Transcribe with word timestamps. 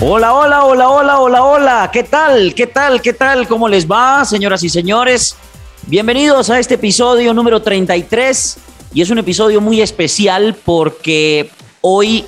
Hola, 0.00 0.32
hola, 0.32 0.64
hola, 0.64 0.88
hola, 0.90 1.18
hola, 1.18 1.42
hola. 1.42 1.90
¿Qué 1.92 2.04
tal? 2.04 2.54
¿Qué 2.54 2.68
tal? 2.68 3.02
¿Qué 3.02 3.12
tal? 3.12 3.48
¿Cómo 3.48 3.68
les 3.68 3.90
va, 3.90 4.24
señoras 4.24 4.62
y 4.62 4.68
señores? 4.68 5.34
Bienvenidos 5.88 6.50
a 6.50 6.60
este 6.60 6.74
episodio 6.74 7.34
número 7.34 7.60
33 7.62 8.58
y 8.94 9.02
es 9.02 9.10
un 9.10 9.18
episodio 9.18 9.60
muy 9.60 9.80
especial 9.80 10.54
porque 10.64 11.50
hoy 11.80 12.24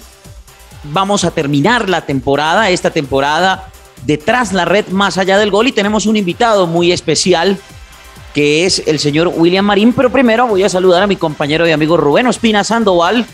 vamos 0.83 1.23
a 1.23 1.31
terminar 1.31 1.89
la 1.89 2.01
temporada, 2.07 2.71
esta 2.71 2.91
temporada 2.91 3.71
detrás 4.05 4.53
la 4.53 4.65
red 4.65 4.89
más 4.89 5.17
allá 5.17 5.39
del 5.39 5.53
gol 5.53 5.69
y 5.69 5.73
tenemos 5.73 6.07
un 6.07 6.17
invitado 6.17 6.67
muy 6.67 6.91
especial 6.91 7.57
que 8.35 8.67
es 8.67 8.83
el 8.87 8.99
señor 8.99 9.29
William 9.29 9.65
Marín, 9.65 9.93
pero 9.93 10.11
primero 10.11 10.49
voy 10.49 10.65
a 10.65 10.69
saludar 10.69 11.05
a 11.05 11.07
mi 11.07 11.15
compañero 11.15 11.69
y 11.69 11.71
amigo 11.71 11.97
Rubén 11.97 12.27
Ospina 12.27 12.65
Sandoval. 12.65 13.27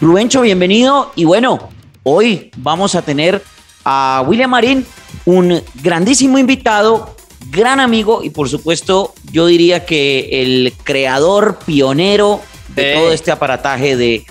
Rubencho, 0.00 0.40
bienvenido 0.40 1.12
y 1.14 1.26
bueno, 1.26 1.68
hoy 2.04 2.50
vamos 2.56 2.94
a 2.94 3.02
tener 3.02 3.42
a 3.84 4.24
William 4.26 4.50
Marín, 4.50 4.86
un 5.24 5.62
grandísimo 5.82 6.38
invitado, 6.38 7.14
gran 7.50 7.80
amigo 7.80 8.22
y 8.22 8.30
por 8.30 8.48
supuesto 8.48 9.14
yo 9.30 9.46
diría 9.46 9.84
que 9.84 10.42
el 10.42 10.74
creador 10.84 11.58
pionero 11.64 12.40
de 12.68 12.94
todo 12.94 13.12
este 13.12 13.30
aparataje 13.30 13.96
de 13.96 14.24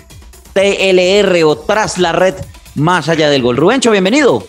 TLR 0.52 1.44
o 1.44 1.56
tras 1.56 1.98
la 1.98 2.12
red 2.12 2.34
más 2.74 3.08
allá 3.08 3.30
del 3.30 3.42
gol. 3.42 3.56
Rubencho, 3.56 3.90
bienvenido. 3.90 4.46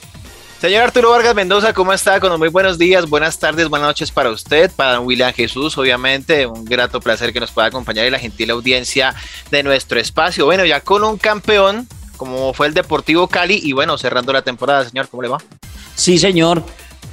Señor 0.63 0.83
Arturo 0.83 1.09
Vargas 1.09 1.35
Mendoza, 1.35 1.73
¿cómo 1.73 1.91
está? 1.91 2.21
Con 2.21 2.39
muy 2.39 2.47
buenos 2.47 2.77
días, 2.77 3.09
buenas 3.09 3.37
tardes, 3.37 3.67
buenas 3.67 3.89
noches 3.89 4.11
para 4.11 4.29
usted, 4.29 4.71
para 4.73 5.01
William 5.01 5.33
Jesús, 5.33 5.77
obviamente, 5.77 6.45
un 6.45 6.63
grato 6.63 7.01
placer 7.01 7.33
que 7.33 7.41
nos 7.41 7.51
pueda 7.51 7.67
acompañar 7.67 8.07
y 8.07 8.09
la 8.09 8.17
gentil 8.17 8.49
audiencia 8.49 9.13
de 9.51 9.61
nuestro 9.61 9.99
espacio. 9.99 10.45
Bueno, 10.45 10.63
ya 10.63 10.79
con 10.79 11.03
un 11.03 11.17
campeón 11.17 11.85
como 12.17 12.53
fue 12.53 12.67
el 12.67 12.73
Deportivo 12.73 13.27
Cali. 13.27 13.59
Y 13.63 13.73
bueno, 13.73 13.97
cerrando 13.97 14.33
la 14.33 14.41
temporada, 14.41 14.85
señor, 14.85 15.07
¿cómo 15.09 15.23
le 15.23 15.29
va? 15.29 15.37
Sí, 15.95 16.17
señor. 16.17 16.63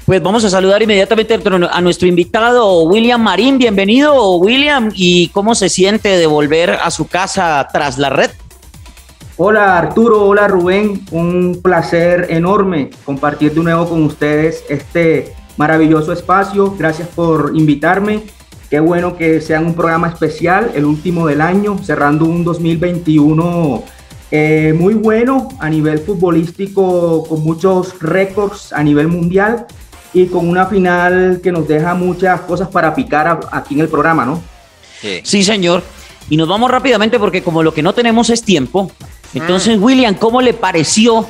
Pues 0.06 0.22
vamos 0.22 0.44
a 0.44 0.50
saludar 0.50 0.82
inmediatamente 0.82 1.38
a 1.70 1.80
nuestro 1.80 2.08
invitado, 2.08 2.82
William 2.82 3.22
Marín. 3.22 3.58
Bienvenido, 3.58 4.36
William. 4.36 4.90
¿Y 4.94 5.28
cómo 5.28 5.54
se 5.54 5.68
siente 5.68 6.08
de 6.16 6.26
volver 6.26 6.70
a 6.70 6.90
su 6.90 7.06
casa 7.06 7.68
tras 7.72 7.98
la 7.98 8.10
red? 8.10 8.30
Hola 9.36 9.78
Arturo, 9.78 10.26
hola 10.26 10.48
Rubén, 10.48 11.02
un 11.12 11.60
placer 11.62 12.26
enorme 12.28 12.90
compartir 13.06 13.54
de 13.54 13.62
nuevo 13.62 13.88
con 13.88 14.02
ustedes 14.02 14.64
este 14.68 15.34
maravilloso 15.56 16.12
espacio. 16.12 16.74
Gracias 16.76 17.08
por 17.08 17.52
invitarme. 17.54 18.24
Qué 18.68 18.80
bueno 18.80 19.16
que 19.16 19.40
sean 19.40 19.64
un 19.64 19.74
programa 19.74 20.08
especial, 20.08 20.72
el 20.74 20.84
último 20.84 21.26
del 21.26 21.40
año, 21.40 21.78
cerrando 21.82 22.26
un 22.26 22.44
2021 22.44 23.82
eh, 24.30 24.72
muy 24.78 24.94
bueno 24.94 25.48
a 25.58 25.68
nivel 25.68 25.98
futbolístico, 25.98 27.24
con 27.28 27.42
muchos 27.42 27.98
récords 28.00 28.72
a 28.72 28.82
nivel 28.82 29.08
mundial 29.08 29.66
y 30.14 30.26
con 30.26 30.48
una 30.48 30.66
final 30.66 31.40
que 31.42 31.50
nos 31.50 31.66
deja 31.66 31.94
muchas 31.94 32.40
cosas 32.42 32.68
para 32.68 32.94
picar 32.94 33.40
aquí 33.50 33.74
en 33.74 33.80
el 33.80 33.88
programa, 33.88 34.24
¿no? 34.24 34.40
Sí. 35.24 35.42
señor. 35.42 35.82
Y 36.28 36.36
nos 36.36 36.46
vamos 36.46 36.70
rápidamente 36.70 37.18
porque 37.18 37.42
como 37.42 37.62
lo 37.62 37.74
que 37.74 37.82
no 37.82 37.92
tenemos 37.92 38.30
es 38.30 38.42
tiempo. 38.42 38.92
Entonces, 39.34 39.78
mm. 39.78 39.82
William, 39.82 40.14
¿cómo 40.14 40.40
le 40.42 40.54
pareció 40.54 41.26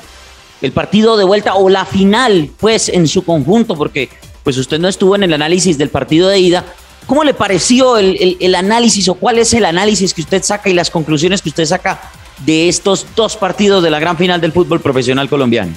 el 0.61 0.73
partido 0.73 1.17
de 1.17 1.25
vuelta 1.25 1.55
o 1.55 1.71
la 1.71 1.87
final, 1.87 2.51
pues, 2.59 2.91
en 2.91 3.09
su 3.09 3.25
conjunto? 3.25 3.77
Porque 3.77 4.11
pues 4.43 4.59
usted 4.59 4.79
no 4.79 4.89
estuvo 4.89 5.15
en 5.15 5.23
el 5.23 5.33
análisis 5.33 5.79
del 5.79 5.89
partido 5.89 6.29
de 6.29 6.39
ida. 6.39 6.65
¿Cómo 7.07 7.25
le 7.25 7.33
pareció 7.33 7.97
el, 7.97 8.37
el 8.41 8.55
análisis 8.55 9.09
o 9.09 9.15
cuál 9.15 9.39
es 9.39 9.55
el 9.55 9.65
análisis 9.65 10.13
que 10.13 10.21
usted 10.21 10.43
saca 10.43 10.69
y 10.69 10.75
las 10.75 10.91
conclusiones 10.91 11.41
que 11.41 11.49
usted 11.49 11.65
saca 11.65 12.11
de 12.45 12.69
estos 12.69 13.07
dos 13.15 13.37
partidos 13.37 13.83
de 13.83 13.91
la 13.91 14.01
gran 14.01 14.17
final 14.17 14.41
del 14.41 14.53
fútbol 14.53 14.81
profesional 14.81 15.29
colombiano? 15.29 15.73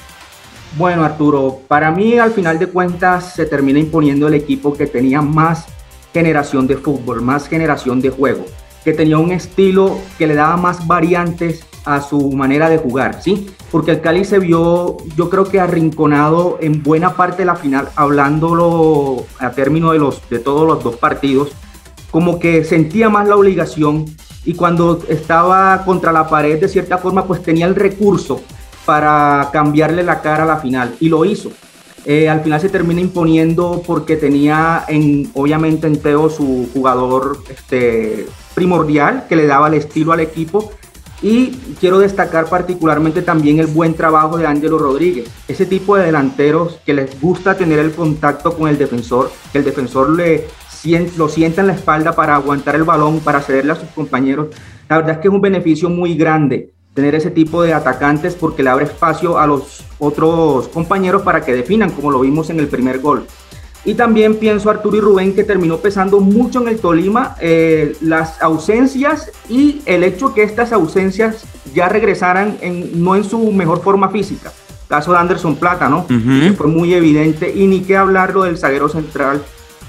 Bueno, 0.78 1.03
Arturo, 1.03 1.59
para 1.68 1.91
mí 1.91 2.18
al 2.18 2.31
final 2.31 2.57
de 2.57 2.68
cuentas 2.68 3.34
se 3.35 3.46
termina 3.46 3.79
imponiendo 3.79 4.28
el 4.28 4.34
equipo 4.34 4.74
que 4.74 4.88
tenía 4.88 5.22
más 5.22 5.66
generación 6.13 6.66
de 6.66 6.78
fútbol, 6.78 7.22
más 7.22 7.47
generación 7.47 8.01
de 8.01 8.09
juego, 8.09 8.46
que 8.84 8.94
tenía 8.94 9.18
un 9.18 9.31
estilo 9.31 9.97
que 10.18 10.25
le 10.25 10.35
daba 10.35 10.57
más 10.57 10.88
variantes 10.88 11.66
a 11.85 12.01
su 12.01 12.31
manera 12.31 12.69
de 12.69 12.78
jugar, 12.78 13.22
¿sí? 13.22 13.47
Porque 13.72 13.91
el 13.91 14.01
Cali 14.01 14.24
se 14.24 14.40
vio, 14.40 14.97
yo 15.16 15.30
creo 15.30 15.45
que 15.45 15.59
arrinconado 15.59 16.57
en 16.62 16.81
buena 16.81 17.13
parte 17.16 17.40
de 17.40 17.45
la 17.45 17.56
final, 17.56 17.90
hablándolo 17.95 19.25
a 19.40 19.51
término 19.51 19.91
de, 19.91 20.00
los, 20.00 20.28
de 20.30 20.40
todos 20.40 20.66
los 20.66 20.84
dos 20.84 20.95
partidos, 20.95 21.50
como 22.09 22.40
que 22.40 22.63
sentía 22.63 23.09
más 23.09 23.28
la 23.28 23.35
obligación 23.35 24.06
y 24.46 24.54
cuando 24.54 25.00
estaba 25.08 25.84
contra 25.86 26.12
la 26.12 26.28
pared 26.28 26.59
de 26.59 26.68
cierta 26.68 26.98
forma 26.98 27.26
pues 27.26 27.42
tenía 27.42 27.66
el 27.66 27.76
recurso 27.76 28.42
para 28.86 29.50
cambiarle 29.52 30.04
la 30.04 30.22
cara 30.22 30.44
a 30.44 30.48
la 30.48 30.58
final. 30.58 30.96
Y 31.00 31.09
lo 31.09 31.24
hizo. 31.26 31.52
Eh, 32.06 32.28
al 32.28 32.42
final 32.42 32.59
se 32.59 32.68
termina 32.68 33.00
imponiendo 33.00 33.81
porque 33.88 34.18
tenía 34.18 34.84
en, 34.90 35.31
obviamente 35.34 35.88
en 35.88 36.02
Teo 36.02 36.30
su 36.30 36.70
jugador 36.74 37.38
este, 37.50 38.28
primordial 38.54 39.26
que 39.30 39.38
le 39.38 39.48
daba 39.48 39.68
el 39.68 39.76
estilo 39.76 40.12
al 40.12 40.20
equipo. 40.20 40.72
Y 41.22 41.52
quiero 41.80 42.00
destacar 42.00 42.50
particularmente 42.50 43.22
también 43.22 43.60
el 43.60 43.68
buen 43.68 43.94
trabajo 43.94 44.38
de 44.38 44.46
Ángelo 44.46 44.78
Rodríguez, 44.78 45.30
ese 45.48 45.66
tipo 45.66 45.96
de 45.96 46.08
delanteros 46.08 46.81
que 46.86 46.94
les 46.94 47.22
gusta 47.22 47.56
tener 47.56 47.80
el 47.80 47.94
contacto 47.94 48.54
con 48.58 48.68
el 48.68 48.78
defensor, 48.78 49.31
que 49.54 49.60
el 49.60 49.64
defensor 49.64 50.10
le 50.10 50.48
lo 51.18 51.30
sienta 51.30 51.62
en 51.62 51.68
la 51.68 51.74
espalda 51.74 52.14
para 52.14 52.36
aguantar 52.36 52.76
el 52.76 52.84
balón, 52.84 53.20
para 53.20 53.42
cederle 53.42 53.74
a 53.74 53.76
sus 53.76 53.90
compañeros. 53.90 54.48
La 54.90 54.98
verdad 54.98 55.14
es 55.14 55.18
que 55.20 55.28
es 55.28 55.34
un 55.34 55.42
beneficio 55.42 55.90
muy 55.90 56.16
grande 56.16 56.72
tener 56.94 57.16
ese 57.16 57.32
tipo 57.32 57.64
de 57.64 57.74
atacantes 57.74 58.36
porque 58.36 58.64
le 58.64 58.70
abre 58.70 58.86
espacio 58.86 59.40
a 59.40 59.48
los 59.48 59.84
otros 59.98 60.68
compañeros 60.68 61.24
para 61.24 61.42
que 61.42 61.54
definan, 61.54 61.90
como 61.92 62.12
lo 62.12 62.20
vimos 62.20 62.50
en 62.50 62.60
el 62.60 62.68
primer 62.68 63.00
gol. 63.00 63.26
Y 63.86 63.96
también 63.96 64.36
pienso 64.36 64.70
Arturo 64.70 64.96
y 64.96 65.02
Rubén 65.02 65.36
que 65.36 65.44
terminó 65.44 65.78
pesando 65.78 66.22
mucho 66.22 66.62
en 66.62 66.70
el 66.70 66.80
Tolima 66.80 67.36
eh, 67.42 67.98
las 68.00 68.42
ausencias 68.42 69.30
y 69.50 69.82
el 69.86 70.04
hecho 70.04 70.34
que 70.34 70.44
estas 70.44 70.72
ausencias 70.72 71.44
ya 71.74 71.90
regresaran 71.90 72.58
en, 72.62 73.04
no 73.04 73.16
en 73.16 73.26
su 73.26 73.52
mejor 73.52 73.82
forma 73.82 74.10
física. 74.10 74.54
Caso 74.88 75.12
de 75.12 75.18
Anderson 75.18 75.56
Plata, 75.56 75.90
¿no? 75.90 76.06
que 76.08 76.54
fue 76.56 76.68
muy 76.68 76.94
evidente. 76.94 77.52
Y 77.54 77.68
ni 77.68 77.82
qué 77.82 77.98
hablarlo 77.98 78.44
del 78.44 78.58
zaguero 78.58 78.88
central 78.88 79.44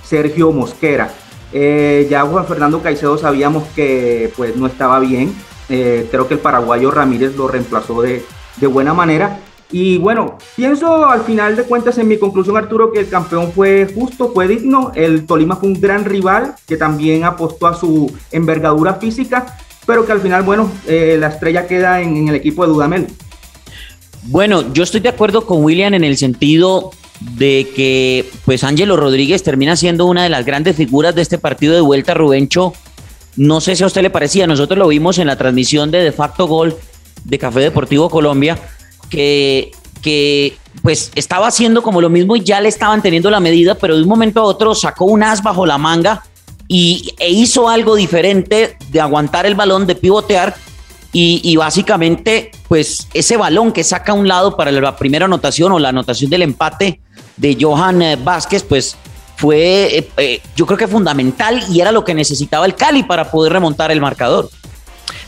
Sergio 0.05 0.53
Mosquera. 0.53 1.11
Eh, 1.53 2.07
ya 2.11 2.23
Juan 2.23 2.47
Fernando 2.47 2.83
Caicedo 2.83 3.17
sabíamos 3.17 3.65
que 3.75 4.33
pues 4.37 4.57
no 4.57 4.67
estaba 4.67 4.99
bien. 5.01 5.35
Eh, 5.69 6.09
creo 6.11 6.29
que 6.29 6.35
el 6.35 6.41
paraguayo 6.41 6.91
Ramírez 6.91 7.37
lo 7.37 7.49
reemplazó 7.49 8.03
de, 8.03 8.25
de 8.57 8.67
buena 8.67 8.93
manera. 8.93 9.41
Y 9.71 9.99
bueno, 9.99 10.39
pienso 10.57 11.07
al 11.07 11.23
final 11.23 11.57
de 11.57 11.65
cuentas 11.65 11.99
en 11.99 12.07
mi 12.07 12.19
conclusión, 12.19 12.57
Arturo, 12.57 12.93
que 12.93 13.01
el 13.01 13.09
campeón 13.09 13.53
fue 13.53 13.91
justo, 13.93 14.33
fue 14.33 14.47
digno. 14.47 14.93
El 14.95 15.27
Tolima 15.27 15.57
fue 15.57 15.71
un 15.71 15.81
gran 15.81 16.05
rival 16.05 16.55
que 16.67 16.77
también 16.77 17.25
apostó 17.25 17.67
a 17.67 17.75
su 17.75 18.13
envergadura 18.31 18.95
física, 18.95 19.57
pero 19.87 20.07
que 20.07 20.13
al 20.13 20.21
final, 20.21 20.43
bueno, 20.43 20.71
eh, 20.87 21.17
la 21.19 21.29
estrella 21.29 21.67
queda 21.67 22.01
en, 22.01 22.17
en, 22.17 22.29
el 22.29 22.35
equipo 22.37 22.65
de 22.65 22.73
Dudamel. 22.73 23.07
Bueno, 24.25 24.73
yo 24.73 24.85
estoy 24.85 25.01
de 25.01 25.09
acuerdo 25.09 25.45
con 25.45 25.65
William 25.65 25.93
en 25.95 26.05
el 26.05 26.17
sentido 26.17 26.93
de 27.21 27.71
que 27.75 28.31
pues 28.45 28.65
Ángelo 28.65 28.97
Rodríguez 28.97 29.43
termina 29.43 29.77
siendo 29.77 30.07
una 30.07 30.25
de 30.25 30.29
las 30.29 30.45
grandes 30.45 30.77
figuras 30.77 31.15
de 31.15 31.23
este 31.23 31.39
partido 31.39 31.75
de 31.75 31.81
vuelta, 31.81 32.15
Rubencho. 32.15 32.75
No 33.37 33.61
sé 33.61 33.77
si 33.77 33.83
a 33.83 33.87
usted 33.87 34.03
le 34.03 34.11
parecía, 34.11 34.47
nosotros 34.47 34.79
lo 34.79 34.89
vimos 34.89 35.19
en 35.19 35.27
la 35.27 35.37
transmisión 35.37 35.91
de 35.91 35.99
De 35.99 36.13
Facto 36.13 36.47
Gol 36.47 36.77
de 37.25 37.39
Café 37.39 37.61
Deportivo 37.61 38.09
Colombia, 38.09 38.59
que, 39.09 39.73
que 40.03 40.57
pues 40.83 41.11
estaba 41.15 41.49
haciendo 41.49 41.83
como 41.83 42.01
lo 42.01 42.11
mismo 42.11 42.37
y 42.37 42.45
ya 42.45 42.61
le 42.61 42.69
estaban 42.69 43.03
teniendo 43.03 43.31
la 43.31 43.41
medida, 43.41 43.75
pero 43.75 43.97
de 43.97 44.03
un 44.03 44.09
momento 44.09 44.41
a 44.41 44.45
otro 44.45 44.75
sacó 44.75 45.07
un 45.07 45.23
as 45.23 45.43
bajo 45.43 45.67
la 45.67 45.79
manga 45.79 46.23
y, 46.69 47.13
e 47.19 47.31
hizo 47.31 47.69
algo 47.69 47.97
diferente 47.97 48.77
de 48.91 49.01
aguantar 49.01 49.47
el 49.47 49.55
balón, 49.55 49.87
de 49.87 49.95
pivotear 49.95 50.55
y, 51.13 51.41
y, 51.45 51.55
básicamente, 51.55 52.51
pues 52.67 53.07
ese 53.15 53.37
balón 53.37 53.71
que 53.71 53.85
saca 53.85 54.13
a 54.13 54.15
un 54.17 54.27
lado 54.27 54.57
para 54.57 54.73
la 54.73 54.97
primera 54.97 55.27
anotación 55.27 55.71
o 55.71 55.79
la 55.79 55.91
anotación 55.91 56.29
del 56.29 56.43
empate 56.43 57.01
de 57.37 57.57
Johan 57.61 58.03
eh, 58.03 58.17
Vázquez, 58.17 58.63
pues 58.63 58.97
fue, 59.37 59.99
eh, 59.99 60.11
eh, 60.17 60.43
yo 60.57 60.67
creo 60.67 60.79
que 60.79 60.89
fundamental 60.89 61.63
y 61.69 61.81
era 61.81 61.93
lo 61.93 62.05
que 62.05 62.15
necesitaba 62.15 62.67
el 62.67 62.75
Cali 62.75 63.03
para 63.03 63.31
poder 63.31 63.53
remontar 63.53 63.91
el 63.91 64.01
marcador. 64.01 64.49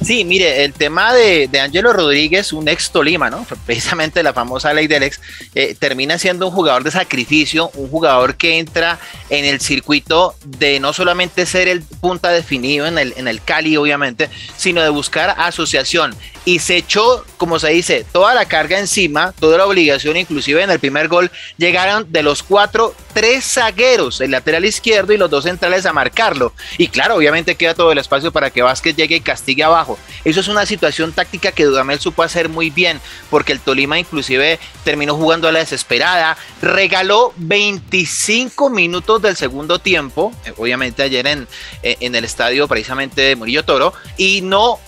Sí, 0.03 0.25
mire, 0.25 0.65
el 0.65 0.73
tema 0.73 1.15
de, 1.15 1.49
de 1.49 1.61
Angelo 1.61 1.93
Rodríguez, 1.93 2.53
un 2.53 2.69
ex 2.69 2.91
Tolima, 2.91 3.31
¿no? 3.31 3.47
Precisamente 3.65 4.23
la 4.23 4.33
famosa 4.33 4.73
ley 4.73 4.87
del 4.87 5.05
ex, 5.05 5.21
eh, 5.55 5.75
termina 5.79 6.19
siendo 6.19 6.47
un 6.47 6.53
jugador 6.53 6.85
de 6.85 6.91
sacrificio, 6.91 7.71
un 7.75 7.89
jugador 7.89 8.37
que 8.37 8.59
entra 8.59 8.99
en 9.31 9.45
el 9.45 9.61
circuito 9.61 10.35
de 10.45 10.81
no 10.81 10.93
solamente 10.93 11.47
ser 11.47 11.69
el 11.69 11.83
punta 11.83 12.31
definido 12.31 12.87
en 12.87 12.99
el, 12.99 13.15
en 13.17 13.27
el 13.27 13.43
Cali, 13.43 13.77
obviamente, 13.77 14.29
sino 14.57 14.83
de 14.83 14.91
buscar 14.91 15.35
asociación. 15.39 16.15
Y 16.45 16.61
se 16.61 16.77
echó, 16.77 17.25
como 17.39 17.59
se 17.59 17.71
dice, 17.71 18.05
toda 18.13 18.35
la 18.35 18.45
carga 18.45 18.79
encima, 18.79 19.33
toda 19.41 19.59
la 19.59 19.67
obligación, 19.67 20.17
inclusive 20.17 20.63
en 20.63 20.71
el 20.71 20.79
primer 20.79 21.09
gol, 21.09 21.31
llegaron 21.57 22.13
de 22.13 22.23
los 22.23 22.43
cuatro, 22.43 22.95
tres 23.13 23.45
zagueros, 23.45 24.21
el 24.21 24.31
lateral 24.31 24.65
izquierdo 24.65 25.13
y 25.13 25.17
los 25.17 25.31
dos 25.31 25.45
centrales 25.45 25.87
a 25.87 25.93
marcarlo. 25.93 26.53
Y 26.79 26.89
claro, 26.89 27.17
obviamente 27.17 27.57
queda 27.57 27.75
todo 27.75 27.91
el 27.91 27.99
espacio 27.99 28.31
para 28.31 28.51
que 28.51 28.63
Vázquez 28.63 28.95
llegue 28.95 29.17
y 29.17 29.21
castigue 29.21 29.65
abajo. 29.65 29.86
Eso 30.25 30.41
es 30.41 30.49
una 30.49 30.67
situación 30.67 31.13
táctica 31.13 31.53
que 31.53 31.65
Dudamel 31.65 32.01
supo 32.01 32.23
hacer 32.23 32.49
muy 32.49 32.71
bien, 32.71 33.01
porque 33.31 33.53
el 33.53 33.61
Tolima 33.61 33.99
inclusive 33.99 34.59
terminó 34.85 35.15
jugando 35.15 35.49
a 35.49 35.53
la 35.53 35.61
desesperada, 35.61 36.37
regaló 36.61 37.33
25 37.37 38.71
minutos 38.71 39.23
del 39.23 39.37
segundo 39.37 39.79
tiempo, 39.79 40.33
eh, 40.45 40.53
obviamente 40.57 41.03
ayer 41.03 41.27
en, 41.27 41.47
eh, 41.83 41.97
en 42.01 42.15
el 42.15 42.25
estadio 42.25 42.67
precisamente 42.67 43.21
de 43.21 43.37
Murillo 43.37 43.65
Toro, 43.65 43.93
y 44.17 44.41
no 44.43 44.79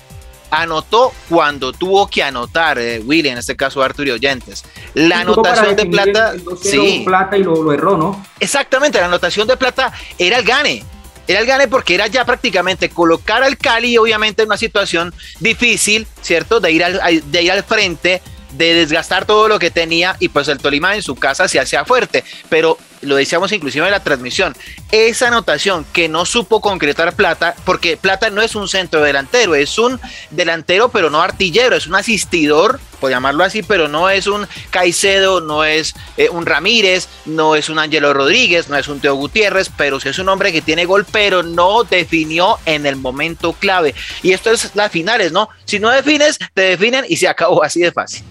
anotó 0.50 1.12
cuando 1.28 1.72
tuvo 1.72 2.08
que 2.08 2.22
anotar, 2.22 2.78
eh, 2.78 3.00
Willy, 3.04 3.28
en 3.28 3.38
este 3.38 3.56
caso 3.56 3.82
Arturo 3.82 4.14
Oyentes. 4.14 4.64
La 4.94 5.20
anotación 5.20 5.76
de 5.76 5.86
plata. 5.86 6.34
sí. 6.62 7.02
plata 7.04 7.36
y 7.36 7.42
lo, 7.42 7.62
lo, 7.62 7.72
erró, 7.72 7.96
¿no? 7.96 8.24
Exactamente, 8.40 8.98
la 8.98 9.06
anotación 9.06 9.46
de 9.46 9.56
plata 9.56 9.92
era 10.18 10.38
el 10.38 10.44
gane. 10.44 10.84
Era 11.28 11.40
el 11.40 11.46
gane 11.46 11.68
porque 11.68 11.94
era 11.94 12.06
ya 12.06 12.24
prácticamente 12.24 12.88
colocar 12.88 13.42
al 13.42 13.58
Cali, 13.58 13.98
obviamente, 13.98 14.42
en 14.42 14.48
una 14.48 14.56
situación 14.56 15.14
difícil, 15.40 16.06
¿cierto? 16.22 16.58
De 16.58 16.72
ir 16.72 16.82
al, 16.82 17.30
de 17.30 17.42
ir 17.42 17.52
al 17.52 17.62
frente, 17.62 18.22
de 18.52 18.74
desgastar 18.74 19.26
todo 19.26 19.46
lo 19.46 19.58
que 19.58 19.70
tenía 19.70 20.16
y 20.20 20.30
pues 20.30 20.48
el 20.48 20.58
Tolima 20.58 20.94
en 20.94 21.02
su 21.02 21.14
casa 21.14 21.48
se 21.48 21.60
hacía 21.60 21.84
fuerte, 21.84 22.24
pero 22.48 22.78
lo 23.02 23.16
decíamos 23.16 23.52
inclusive 23.52 23.84
en 23.84 23.92
la 23.92 24.02
transmisión, 24.02 24.56
esa 24.90 25.28
anotación 25.28 25.84
que 25.92 26.08
no 26.08 26.24
supo 26.24 26.60
concretar 26.60 27.14
Plata, 27.14 27.54
porque 27.64 27.96
Plata 27.96 28.30
no 28.30 28.42
es 28.42 28.54
un 28.54 28.68
centro 28.68 29.02
delantero, 29.02 29.54
es 29.54 29.78
un 29.78 30.00
delantero 30.30 30.88
pero 30.88 31.10
no 31.10 31.20
artillero, 31.20 31.76
es 31.76 31.86
un 31.86 31.94
asistidor, 31.94 32.80
por 33.00 33.10
llamarlo 33.10 33.44
así, 33.44 33.62
pero 33.62 33.88
no 33.88 34.10
es 34.10 34.26
un 34.26 34.46
Caicedo, 34.70 35.40
no 35.40 35.64
es 35.64 35.94
eh, 36.16 36.28
un 36.30 36.46
Ramírez, 36.46 37.08
no 37.26 37.54
es 37.54 37.68
un 37.68 37.78
Angelo 37.78 38.12
Rodríguez, 38.12 38.68
no 38.68 38.76
es 38.76 38.88
un 38.88 39.00
Teo 39.00 39.14
Gutiérrez, 39.14 39.70
pero 39.76 40.00
sí 40.00 40.08
es 40.08 40.18
un 40.18 40.28
hombre 40.28 40.52
que 40.52 40.62
tiene 40.62 40.84
gol, 40.84 41.06
pero 41.10 41.42
no 41.42 41.84
definió 41.84 42.58
en 42.66 42.86
el 42.86 42.96
momento 42.96 43.52
clave. 43.52 43.94
Y 44.22 44.32
esto 44.32 44.50
es 44.50 44.70
las 44.74 44.90
finales, 44.90 45.32
¿no? 45.32 45.48
Si 45.64 45.78
no 45.78 45.90
defines, 45.90 46.38
te 46.54 46.62
definen 46.62 47.04
y 47.08 47.16
se 47.16 47.28
acabó 47.28 47.62
así 47.62 47.80
de 47.80 47.92
fácil. 47.92 48.24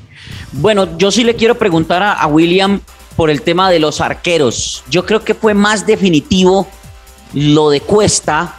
Bueno, 0.52 0.98
yo 0.98 1.12
sí 1.12 1.24
le 1.24 1.36
quiero 1.36 1.56
preguntar 1.56 2.02
a, 2.04 2.14
a 2.14 2.28
William 2.28 2.82
por 3.16 3.30
el 3.30 3.42
tema 3.42 3.70
de 3.70 3.80
los 3.80 4.00
arqueros. 4.00 4.84
Yo 4.90 5.06
creo 5.06 5.24
que 5.24 5.34
fue 5.34 5.54
más 5.54 5.86
definitivo 5.86 6.68
lo 7.34 7.70
de 7.70 7.82
Cuesta. 7.82 8.56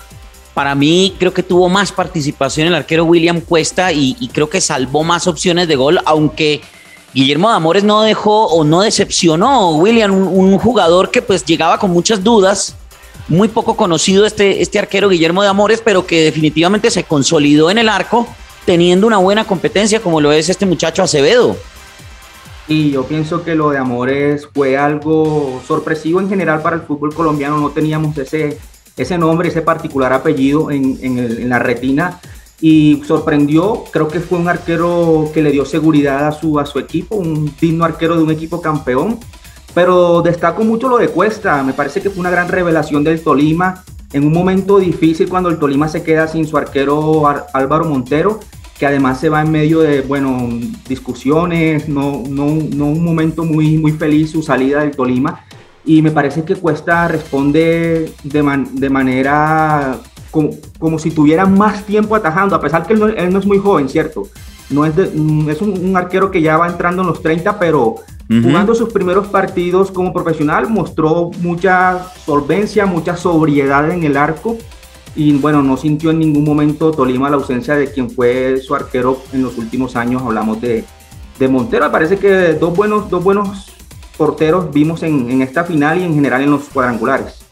Para 0.59 0.75
mí 0.75 1.15
creo 1.21 1.33
que 1.33 1.45
tuvo 1.45 1.69
más 1.69 1.93
participación 1.93 2.67
el 2.67 2.75
arquero 2.75 3.05
William 3.05 3.41
Cuesta 3.41 3.93
y, 3.93 4.29
creo 4.33 4.51
que 4.51 4.61
salvó 4.61 5.05
más 5.05 5.29
opciones 5.29 5.69
de 5.69 5.77
gol, 5.77 6.01
aunque 6.05 6.63
Guillermo 7.15 7.49
de 7.49 7.55
Amores 7.55 7.85
no 7.85 8.03
dejó 8.03 8.47
o 8.49 8.65
no 8.65 8.81
decepcionó 8.81 9.77
William, 9.77 10.13
un, 10.13 10.27
un, 10.27 10.59
jugador 10.59 11.13
que 11.13 11.23
pues 11.23 11.45
llegaba 11.45 11.79
con 11.79 11.93
muchas 11.93 12.25
dudas, 12.25 12.75
muy 13.29 13.47
poco 13.47 13.77
conocido 13.77 14.27
este, 14.27 14.61
este 14.61 14.81
arquero 14.81 15.09
Guillermo 15.09 15.43
de 15.45 15.49
Amores, 15.49 15.81
pero 15.81 16.05
que 16.05 16.25
definitivamente 16.25 16.91
se 16.91 17.05
consolidó 17.05 17.71
en 17.71 17.79
el 17.79 17.89
arco 17.89 18.27
teniendo 18.67 19.07
una 19.07 19.19
buena 19.19 19.45
competencia 19.45 20.01
como 20.01 20.21
lo 20.21 20.33
es 20.33 20.49
este 20.49 20.67
muchacho 20.67 21.05
Acevedo. 21.05 21.57
Y 22.67 22.91
yo 22.91 23.05
pienso 23.05 23.45
que 23.45 23.55
lo 23.55 23.71
de 23.71 23.79
Amores 23.79 24.49
fue 24.53 24.77
algo 24.77 25.63
sorpresivo 25.69 26.21
en 26.21 26.29
general 26.29 26.63
para 26.63 26.75
el 26.75 26.83
fútbol 26.83 27.15
colombiano. 27.15 27.59
No 27.59 27.71
teníamos 27.71 28.19
ese, 28.19 28.59
ese 28.99 29.19
nombre, 29.19 29.49
ese 29.49 29.63
particular 29.63 30.13
apellido 30.13 30.71
en, 30.71 30.99
en, 31.01 31.19
el, 31.19 31.39
en, 31.39 31.49
la 31.49 31.59
retina. 31.59 32.21
Y 32.61 33.03
sorprendió, 33.07 33.85
creo 33.93 34.09
que 34.09 34.21
fue 34.21 34.39
un 34.39 34.49
arquero 34.49 35.31
que 35.33 35.43
le 35.43 35.53
dio 35.53 35.65
seguridad 35.65 36.27
a 36.27 36.33
su, 36.33 36.59
a 36.59 36.67
su 36.67 36.79
equipo, 36.79 37.15
un 37.17 37.53
digno 37.61 37.85
arquero 37.85 38.17
de 38.17 38.23
un 38.23 38.31
equipo 38.31 38.61
campeón. 38.61 39.19
Pero 39.75 40.23
destaco 40.23 40.65
mucho 40.65 40.89
lo 40.89 40.99
de 40.99 41.09
Cuesta, 41.09 41.63
me 41.63 41.73
parece 41.73 42.01
que 42.01 42.11
fue 42.11 42.21
una 42.21 42.31
gran 42.31 42.49
revelación 42.49 43.05
del 43.05 43.23
Tolima 43.23 43.85
en 44.13 44.25
un 44.25 44.33
momento 44.33 44.79
difícil 44.79 45.29
cuando 45.29 45.51
el 45.51 45.59
Tolima 45.59 45.87
se 45.89 46.03
queda 46.03 46.27
sin 46.27 46.47
su 46.47 46.57
arquero 46.57 47.29
Álvaro 47.53 47.85
Montero 47.85 48.41
que 48.79 48.87
además 48.87 49.19
se 49.19 49.29
va 49.29 49.43
en 49.43 49.51
medio 49.51 49.81
de, 49.81 50.03
bueno, 50.03 50.49
discusiones, 50.89 51.89
no, 51.89 52.23
no, 52.29 52.47
no 52.47 52.87
un 52.87 53.05
momento 53.05 53.45
muy, 53.45 53.77
muy 53.77 53.93
feliz 53.93 54.31
su 54.31 54.43
salida 54.43 54.81
del 54.81 54.93
Tolima. 54.93 55.45
Y 55.89 56.03
me 56.03 56.11
parece 56.11 56.45
que 56.45 56.55
Cuesta 56.55 57.09
responde 57.09 58.13
de, 58.23 58.43
man, 58.43 58.69
de 58.75 58.91
manera 58.91 59.99
como, 60.31 60.51
como, 60.79 60.99
si 60.99 61.11
tuviera 61.11 61.47
más 61.47 61.87
tiempo 61.87 62.15
atajando, 62.15 62.55
a 62.55 62.61
pesar 62.61 62.87
que 62.87 62.93
él 62.93 63.01
no, 63.01 63.07
él 63.07 63.33
no 63.33 63.39
es 63.39 63.47
muy 63.47 63.57
joven, 63.57 63.89
¿cierto? 63.89 64.29
No 64.69 64.85
es, 64.85 64.95
de, 64.95 65.05
es 65.05 65.63
un, 65.63 65.83
un, 65.83 65.97
arquero 65.97 66.31
que 66.31 66.43
ya 66.43 66.59
va 66.59 66.69
entrando 66.69 67.01
en 67.01 67.09
los 67.09 67.23
30, 67.23 67.59
pero 67.59 67.87
uh 67.87 67.97
-huh. 68.29 68.43
jugando 68.43 68.75
sus 68.75 68.93
primeros 68.93 69.29
partidos 69.29 69.91
como 69.91 70.13
profesional 70.13 70.69
mostró 70.69 71.31
mucha 71.41 72.05
solvencia, 72.27 72.85
mucha 72.85 73.17
sobriedad 73.17 73.91
en 73.91 74.05
el 74.05 74.19
arco 74.19 74.59
y 75.17 75.33
bueno, 75.39 75.63
no 75.63 75.79
sintió 75.79 76.11
en 76.11 76.19
ningún 76.19 76.45
momento 76.45 76.91
Tolima 76.91 77.31
la 77.31 77.37
ausencia 77.37 77.77
de 77.77 77.91
quien 77.91 78.11
fue 78.11 78.59
su 78.59 78.75
arquero 78.75 79.23
en 79.33 79.43
los 79.43 79.57
últimos 79.57 79.97
años. 79.97 80.21
Hablamos 80.23 80.61
de, 80.61 80.85
de 81.39 81.49
Montero. 81.49 81.87
Me 81.87 81.91
parece 81.91 82.19
que 82.19 82.53
dos 82.53 82.77
buenos, 82.77 83.09
dos 83.09 83.25
buenos 83.25 83.78
porteros 84.19 84.71
vimos 84.71 85.03
en, 85.03 85.31
en 85.31 85.41
esta 85.41 85.65
final 85.65 85.99
y 85.99 86.03
en 86.03 86.15
general 86.15 86.43
en 86.43 86.51
los 86.51 86.65
cuadrangulares. 86.65 87.49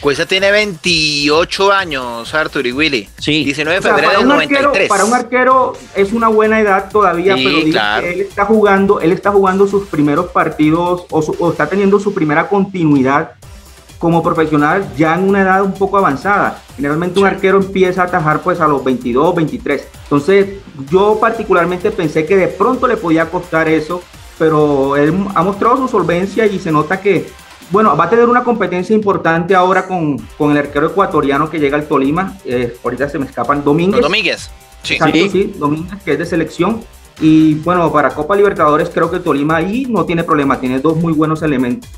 Cuesta 0.00 0.24
tiene 0.24 0.50
28 0.50 1.72
años, 1.72 2.34
Arthur 2.34 2.66
y 2.66 2.72
Willy. 2.72 3.08
Sí. 3.18 3.44
19 3.44 3.80
de 3.80 3.82
febrero 3.82 4.08
o 4.08 4.10
sea, 4.10 4.18
del 4.20 4.28
93. 4.28 4.64
Arquero, 4.64 4.88
para 4.88 5.04
un 5.04 5.12
arquero 5.12 5.72
es 5.94 6.12
una 6.12 6.28
buena 6.28 6.58
edad 6.58 6.90
todavía, 6.90 7.36
sí, 7.36 7.44
pero 7.44 7.70
claro. 7.70 8.06
él 8.06 8.20
está 8.22 8.46
jugando, 8.46 9.00
él 9.00 9.12
está 9.12 9.30
jugando 9.30 9.66
sus 9.66 9.86
primeros 9.88 10.28
partidos 10.30 11.04
o, 11.10 11.20
su, 11.20 11.36
o, 11.38 11.50
está 11.50 11.68
teniendo 11.68 12.00
su 12.00 12.14
primera 12.14 12.48
continuidad 12.48 13.32
como 13.98 14.22
profesional 14.22 14.90
ya 14.96 15.14
en 15.14 15.28
una 15.28 15.42
edad 15.42 15.62
un 15.62 15.74
poco 15.74 15.98
avanzada. 15.98 16.62
Generalmente 16.76 17.20
un 17.20 17.26
arquero 17.26 17.58
empieza 17.58 18.00
a 18.00 18.06
atajar 18.06 18.40
pues 18.40 18.58
a 18.58 18.66
los 18.66 18.82
22, 18.82 19.34
23. 19.34 19.86
Entonces 20.04 20.48
yo 20.90 21.18
particularmente 21.20 21.90
pensé 21.90 22.24
que 22.24 22.36
de 22.36 22.48
pronto 22.48 22.86
le 22.86 22.96
podía 22.96 23.28
costar 23.28 23.68
eso, 23.68 24.02
pero 24.40 24.96
él 24.96 25.12
ha 25.34 25.42
mostrado 25.42 25.76
su 25.76 25.86
solvencia 25.86 26.46
y 26.46 26.58
se 26.58 26.72
nota 26.72 26.98
que, 26.98 27.28
bueno, 27.70 27.94
va 27.94 28.04
a 28.04 28.10
tener 28.10 28.26
una 28.26 28.42
competencia 28.42 28.96
importante 28.96 29.54
ahora 29.54 29.86
con, 29.86 30.16
con 30.38 30.50
el 30.52 30.56
arquero 30.56 30.86
ecuatoriano 30.86 31.50
que 31.50 31.58
llega 31.58 31.76
al 31.76 31.86
Tolima. 31.86 32.38
Eh, 32.46 32.74
ahorita 32.82 33.10
se 33.10 33.18
me 33.18 33.26
escapan 33.26 33.62
Domínguez. 33.62 34.00
Domínguez. 34.00 34.50
Sí. 34.82 34.94
Exacto, 34.94 35.18
sí. 35.18 35.28
sí, 35.28 35.54
Domínguez, 35.58 36.02
que 36.02 36.12
es 36.12 36.18
de 36.18 36.24
selección. 36.24 36.82
Y 37.20 37.56
bueno, 37.56 37.92
para 37.92 38.08
Copa 38.14 38.34
Libertadores 38.34 38.88
creo 38.88 39.10
que 39.10 39.20
Tolima 39.20 39.56
ahí 39.56 39.84
no 39.86 40.06
tiene 40.06 40.24
problema, 40.24 40.58
tiene 40.58 40.80
dos 40.80 40.96
muy 40.96 41.12
buenos 41.12 41.42
elementos 41.42 41.90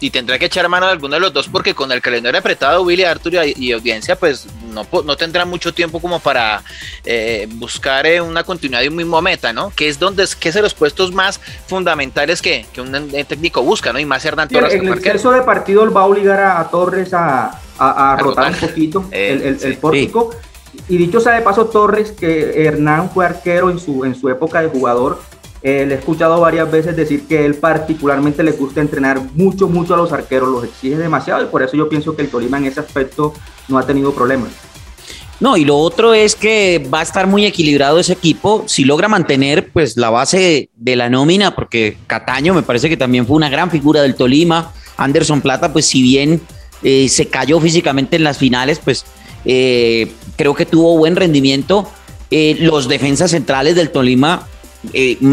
y 0.00 0.10
tendrá 0.10 0.38
que 0.38 0.46
echar 0.46 0.68
mano 0.68 0.86
de 0.86 0.92
alguno 0.92 1.14
de 1.14 1.20
los 1.20 1.32
dos 1.32 1.48
porque 1.48 1.72
con 1.72 1.92
el 1.92 2.02
calendario 2.02 2.40
apretado 2.40 2.82
Willy, 2.82 3.04
Arturo 3.04 3.44
y, 3.44 3.54
y 3.56 3.72
audiencia 3.72 4.16
pues 4.16 4.46
no, 4.74 4.86
no, 5.02 5.16
tendrá 5.16 5.44
mucho 5.44 5.72
tiempo 5.72 6.00
como 6.00 6.20
para 6.20 6.62
eh, 7.04 7.48
buscar 7.52 8.06
eh, 8.06 8.20
una 8.20 8.44
continuidad 8.44 8.82
y 8.82 8.88
un 8.88 8.96
mismo 8.96 9.20
meta, 9.22 9.52
¿no? 9.52 9.72
Que 9.74 9.88
es 9.88 9.98
donde 9.98 10.24
que 10.38 10.48
es 10.48 10.54
de 10.54 10.62
los 10.62 10.74
puestos 10.74 11.12
más 11.12 11.40
fundamentales 11.66 12.42
que, 12.42 12.66
que 12.72 12.80
un 12.80 12.92
técnico 13.26 13.62
busca, 13.62 13.92
¿no? 13.92 13.98
Y 13.98 14.04
más 14.04 14.24
Hernán 14.24 14.48
Torres. 14.48 14.72
Sí, 14.72 14.78
el, 14.78 14.88
el 14.88 14.94
exceso 14.94 15.30
de 15.30 15.42
partido 15.42 15.90
va 15.92 16.02
a 16.02 16.06
obligar 16.06 16.40
a, 16.40 16.60
a 16.60 16.70
Torres 16.70 17.14
a, 17.14 17.60
a, 17.78 18.12
a 18.12 18.16
rotar, 18.16 18.52
rotar, 18.52 18.52
un 18.52 18.68
poquito 18.68 19.04
el, 19.10 19.42
el, 19.42 19.60
sí, 19.60 19.66
el, 19.68 19.76
pórtico. 19.78 20.32
Sí. 20.32 20.84
Y 20.88 20.96
dicho 20.98 21.20
sea 21.20 21.34
de 21.34 21.42
paso, 21.42 21.66
Torres, 21.66 22.10
que 22.12 22.66
Hernán 22.66 23.10
fue 23.10 23.24
arquero 23.24 23.70
en 23.70 23.78
su, 23.78 24.04
en 24.04 24.14
su 24.14 24.28
época 24.28 24.60
de 24.60 24.68
jugador, 24.68 25.20
eh, 25.64 25.86
le 25.86 25.94
he 25.94 25.98
escuchado 25.98 26.38
varias 26.40 26.70
veces 26.70 26.94
decir 26.94 27.26
que 27.26 27.46
él 27.46 27.54
particularmente 27.54 28.42
le 28.42 28.52
gusta 28.52 28.82
entrenar 28.82 29.18
mucho, 29.34 29.66
mucho 29.66 29.94
a 29.94 29.96
los 29.96 30.12
arqueros, 30.12 30.50
los 30.50 30.62
exige 30.62 30.98
demasiado 30.98 31.42
y 31.42 31.46
por 31.46 31.62
eso 31.62 31.74
yo 31.74 31.88
pienso 31.88 32.14
que 32.14 32.20
el 32.20 32.28
Tolima 32.28 32.58
en 32.58 32.66
ese 32.66 32.80
aspecto 32.80 33.32
no 33.68 33.78
ha 33.78 33.86
tenido 33.86 34.12
problemas. 34.12 34.50
No, 35.40 35.56
y 35.56 35.64
lo 35.64 35.76
otro 35.78 36.14
es 36.14 36.34
que 36.34 36.86
va 36.92 37.00
a 37.00 37.02
estar 37.02 37.26
muy 37.26 37.44
equilibrado 37.44 37.98
ese 37.98 38.12
equipo 38.12 38.64
si 38.66 38.84
logra 38.84 39.08
mantener 39.08 39.70
pues 39.72 39.96
la 39.96 40.10
base 40.10 40.70
de 40.76 40.96
la 40.96 41.10
nómina, 41.10 41.54
porque 41.54 41.96
Cataño 42.06 42.54
me 42.54 42.62
parece 42.62 42.88
que 42.88 42.96
también 42.96 43.26
fue 43.26 43.36
una 43.36 43.48
gran 43.48 43.70
figura 43.70 44.02
del 44.02 44.14
Tolima. 44.14 44.72
Anderson 44.96 45.40
Plata, 45.40 45.72
pues 45.72 45.86
si 45.86 46.02
bien 46.02 46.40
eh, 46.82 47.08
se 47.08 47.28
cayó 47.28 47.60
físicamente 47.60 48.16
en 48.16 48.24
las 48.24 48.38
finales, 48.38 48.80
pues 48.82 49.04
eh, 49.44 50.12
creo 50.36 50.54
que 50.54 50.66
tuvo 50.66 50.96
buen 50.96 51.16
rendimiento. 51.16 51.90
Eh, 52.30 52.56
los 52.60 52.88
defensas 52.88 53.32
centrales 53.32 53.74
del 53.74 53.90
Tolima 53.90 54.46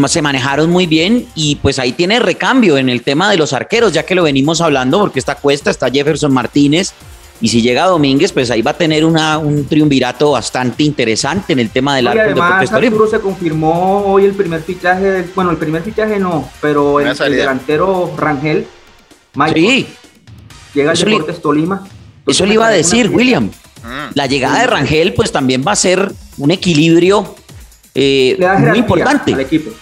se 0.08 0.22
manejaron 0.22 0.70
muy 0.70 0.86
bien 0.86 1.26
y 1.34 1.56
pues 1.56 1.78
ahí 1.78 1.92
tiene 1.92 2.18
recambio 2.18 2.78
en 2.78 2.88
el 2.88 3.02
tema 3.02 3.30
de 3.30 3.36
los 3.36 3.52
arqueros, 3.52 3.92
ya 3.92 4.04
que 4.04 4.14
lo 4.14 4.22
venimos 4.22 4.62
hablando, 4.62 4.98
porque 4.98 5.18
está 5.18 5.34
Cuesta, 5.34 5.70
está 5.70 5.90
Jefferson 5.90 6.32
Martínez, 6.32 6.94
Y 7.42 7.48
si 7.48 7.60
llega 7.60 7.86
Domínguez, 7.86 8.30
pues 8.30 8.52
ahí 8.52 8.62
va 8.62 8.70
a 8.70 8.78
tener 8.78 9.04
una, 9.04 9.36
un 9.36 9.66
triunvirato 9.66 10.30
bastante 10.30 10.84
interesante 10.84 11.52
en 11.52 11.58
el 11.58 11.70
tema 11.70 11.96
del 11.96 12.06
arco. 12.06 12.18
Y 12.18 12.22
además 12.22 12.72
Arturo 12.72 13.08
se 13.08 13.18
confirmó 13.18 14.04
hoy 14.06 14.26
el 14.26 14.32
primer 14.32 14.62
fichaje, 14.62 15.24
bueno, 15.34 15.50
el 15.50 15.56
primer 15.56 15.82
fichaje 15.82 16.20
no, 16.20 16.48
pero 16.60 17.00
el, 17.00 17.16
delantero 17.16 18.14
Rangel, 18.16 18.68
sí. 19.54 19.88
llega 20.72 20.92
al 20.92 20.96
Deportes 20.96 21.42
Tolima. 21.42 21.84
eso 22.28 22.46
le 22.46 22.54
iba 22.54 22.68
a 22.68 22.70
decir, 22.70 23.10
William. 23.10 23.46
Mm. 23.46 24.12
La 24.14 24.26
llegada 24.26 24.60
de 24.60 24.68
Rangel, 24.68 25.12
pues 25.12 25.32
también 25.32 25.64
va 25.66 25.72
a 25.72 25.76
ser 25.76 26.12
un 26.38 26.52
equilibrio 26.52 27.34
eh, 27.92 28.38
muy 28.56 28.78
importante. 28.78 29.32
equipo. 29.32 29.72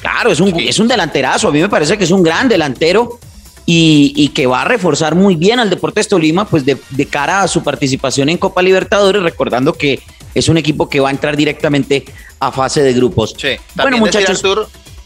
Claro, 0.00 0.30
es 0.30 0.38
un, 0.38 0.54
es 0.60 0.78
un 0.78 0.86
delanterazo. 0.86 1.48
A 1.48 1.50
mí 1.50 1.60
me 1.60 1.68
parece 1.68 1.98
que 1.98 2.04
es 2.04 2.10
un 2.12 2.22
gran 2.22 2.48
delantero 2.48 3.18
y, 3.66 4.28
que 4.30 4.46
va 4.46 4.62
a 4.62 4.64
reforzar 4.64 5.14
muy 5.14 5.36
bien 5.36 5.60
al 5.60 5.70
Deportes 5.70 6.08
Tolima, 6.08 6.44
pues 6.44 6.64
de, 6.64 6.78
cara 7.08 7.42
a 7.42 7.48
su 7.48 7.62
participación 7.62 8.28
en 8.28 8.38
Copa 8.38 8.62
Libertadores, 8.62 9.22
recordando 9.22 9.72
que 9.72 10.02
es 10.34 10.48
un 10.48 10.56
equipo 10.56 10.88
que 10.88 11.00
va 11.00 11.08
a 11.08 11.12
entrar 11.12 11.36
directamente 11.36 12.04
a 12.38 12.50
fase 12.50 12.82
de 12.82 12.92
grupos. 12.92 13.34
Sí, 13.38 13.50
bueno, 13.76 13.98
muchachos. 13.98 14.42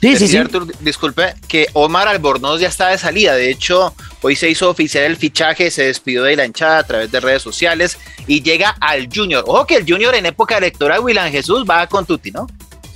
sí, 0.01 0.17
sí, 0.17 0.29
sí. 0.29 0.39
disculpe, 0.81 1.35
que 1.49 1.67
Omar 1.73 2.09
Albornoz 2.09 2.61
ya 2.61 2.69
está 2.69 2.89
de 2.89 2.99
salida. 2.99 3.35
De 3.35 3.51
hecho, 3.51 3.95
hoy 4.23 4.37
se 4.37 4.49
hizo 4.49 4.71
oficial 4.71 5.05
el 5.05 5.17
fichaje, 5.17 5.71
se 5.71 5.85
despidió 5.85 6.23
de 6.23 6.37
la 6.37 6.47
hinchada 6.47 6.79
a 6.79 6.85
través 6.85 7.11
de 7.11 7.21
redes 7.21 7.43
sociales 7.43 7.99
y 8.27 8.43
llega 8.43 8.77
al 8.81 9.09
Junior. 9.15 9.45
Ojo 9.47 9.67
que 9.67 9.77
el 9.77 9.85
Junior 9.87 10.15
en 10.15 10.27
época 10.27 10.59
electoral, 10.59 11.01
William 11.01 11.31
Jesús, 11.31 11.65
va 11.69 11.87
con 11.87 12.07
Tuti, 12.07 12.31
¿no? 12.31 12.47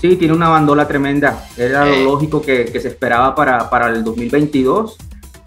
Sí, 0.01 0.15
tiene 0.15 0.33
una 0.33 0.49
bandola 0.49 0.87
tremenda. 0.87 1.49
Era 1.57 1.85
lo 1.85 2.05
lógico 2.05 2.41
que, 2.41 2.69
se 2.81 2.89
esperaba 2.89 3.35
para, 3.35 3.69
para 3.69 3.89
el 3.89 4.05
2022 4.05 4.97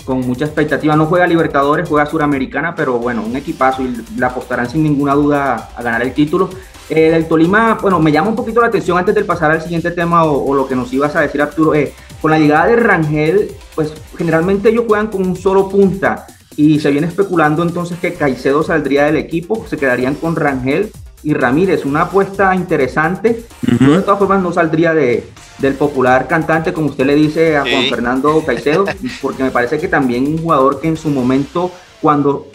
con 0.06 0.20
mucha 0.22 0.46
expectativa. 0.46 0.96
No 0.96 1.06
juega 1.06 1.28
Libertadores, 1.28 1.88
juega 1.88 2.06
Suramericana, 2.06 2.76
pero 2.76 3.00
bueno, 3.00 3.24
un 3.24 3.36
equipazo 3.36 3.84
y 3.84 4.04
la 4.18 4.28
apostarán 4.28 4.70
sin 4.70 4.84
ninguna 4.84 5.14
duda 5.14 5.70
a 5.76 5.82
ganar 5.82 6.02
el 6.02 6.14
título. 6.14 6.50
Eh, 6.90 7.10
del 7.10 7.28
Tolima, 7.28 7.78
bueno, 7.82 8.00
me 8.00 8.12
llama 8.12 8.30
un 8.30 8.36
poquito 8.36 8.60
la 8.60 8.68
atención 8.68 8.98
antes 8.98 9.16
de 9.16 9.24
pasar 9.24 9.52
al 9.52 9.62
siguiente 9.62 9.92
tema 9.92 10.26
o, 10.26 10.54
lo 10.54 10.68
que 10.68 10.76
nos 10.76 10.92
ibas 10.92 11.16
a 11.16 11.22
decir, 11.22 11.42
Arturo. 11.42 11.74
Eh, 11.74 11.94
con 12.22 12.32
la 12.32 12.38
llegada 12.38 12.68
de 12.68 12.76
Rangel, 12.76 13.52
pues 13.76 13.94
generalmente 14.18 14.70
ellos 14.70 14.86
juegan 14.88 15.08
con 15.08 15.26
un 15.26 15.36
solo 15.36 15.70
punta 15.70 16.28
y 16.56 16.80
se 16.80 16.92
viene 16.92 17.08
especulando 17.08 17.64
entonces 17.64 17.98
que 18.00 18.14
Caicedo 18.14 18.62
saldría 18.62 19.06
del 19.06 19.16
equipo, 19.16 19.66
se 19.68 19.78
quedarían 19.78 20.16
con 20.16 20.36
Rangel 20.36 20.92
y 21.24 21.34
Ramírez, 21.34 21.86
una 21.86 22.02
apuesta 22.02 22.54
interesante. 22.56 23.46
Yo 23.80 23.94
de 23.94 24.02
todas 24.02 24.20
formas 24.20 24.42
no 24.42 24.52
saldría 24.52 24.94
de, 24.94 25.30
del 25.62 25.76
popular 25.76 26.28
cantante, 26.28 26.74
como 26.74 26.88
usted 26.88 27.06
le 27.06 27.16
dice 27.16 27.56
a 27.56 27.62
Juan 27.62 27.86
Fernando 27.90 28.44
Caicedo, 28.46 28.86
porque 29.22 29.44
me 29.44 29.52
parece 29.52 29.80
que 29.80 29.88
también 29.88 30.28
un 30.28 30.40
jugador 30.40 30.82
que 30.82 30.88
en 30.88 30.98
su 30.98 31.10
momento, 31.10 31.72
cuando, 32.02 32.48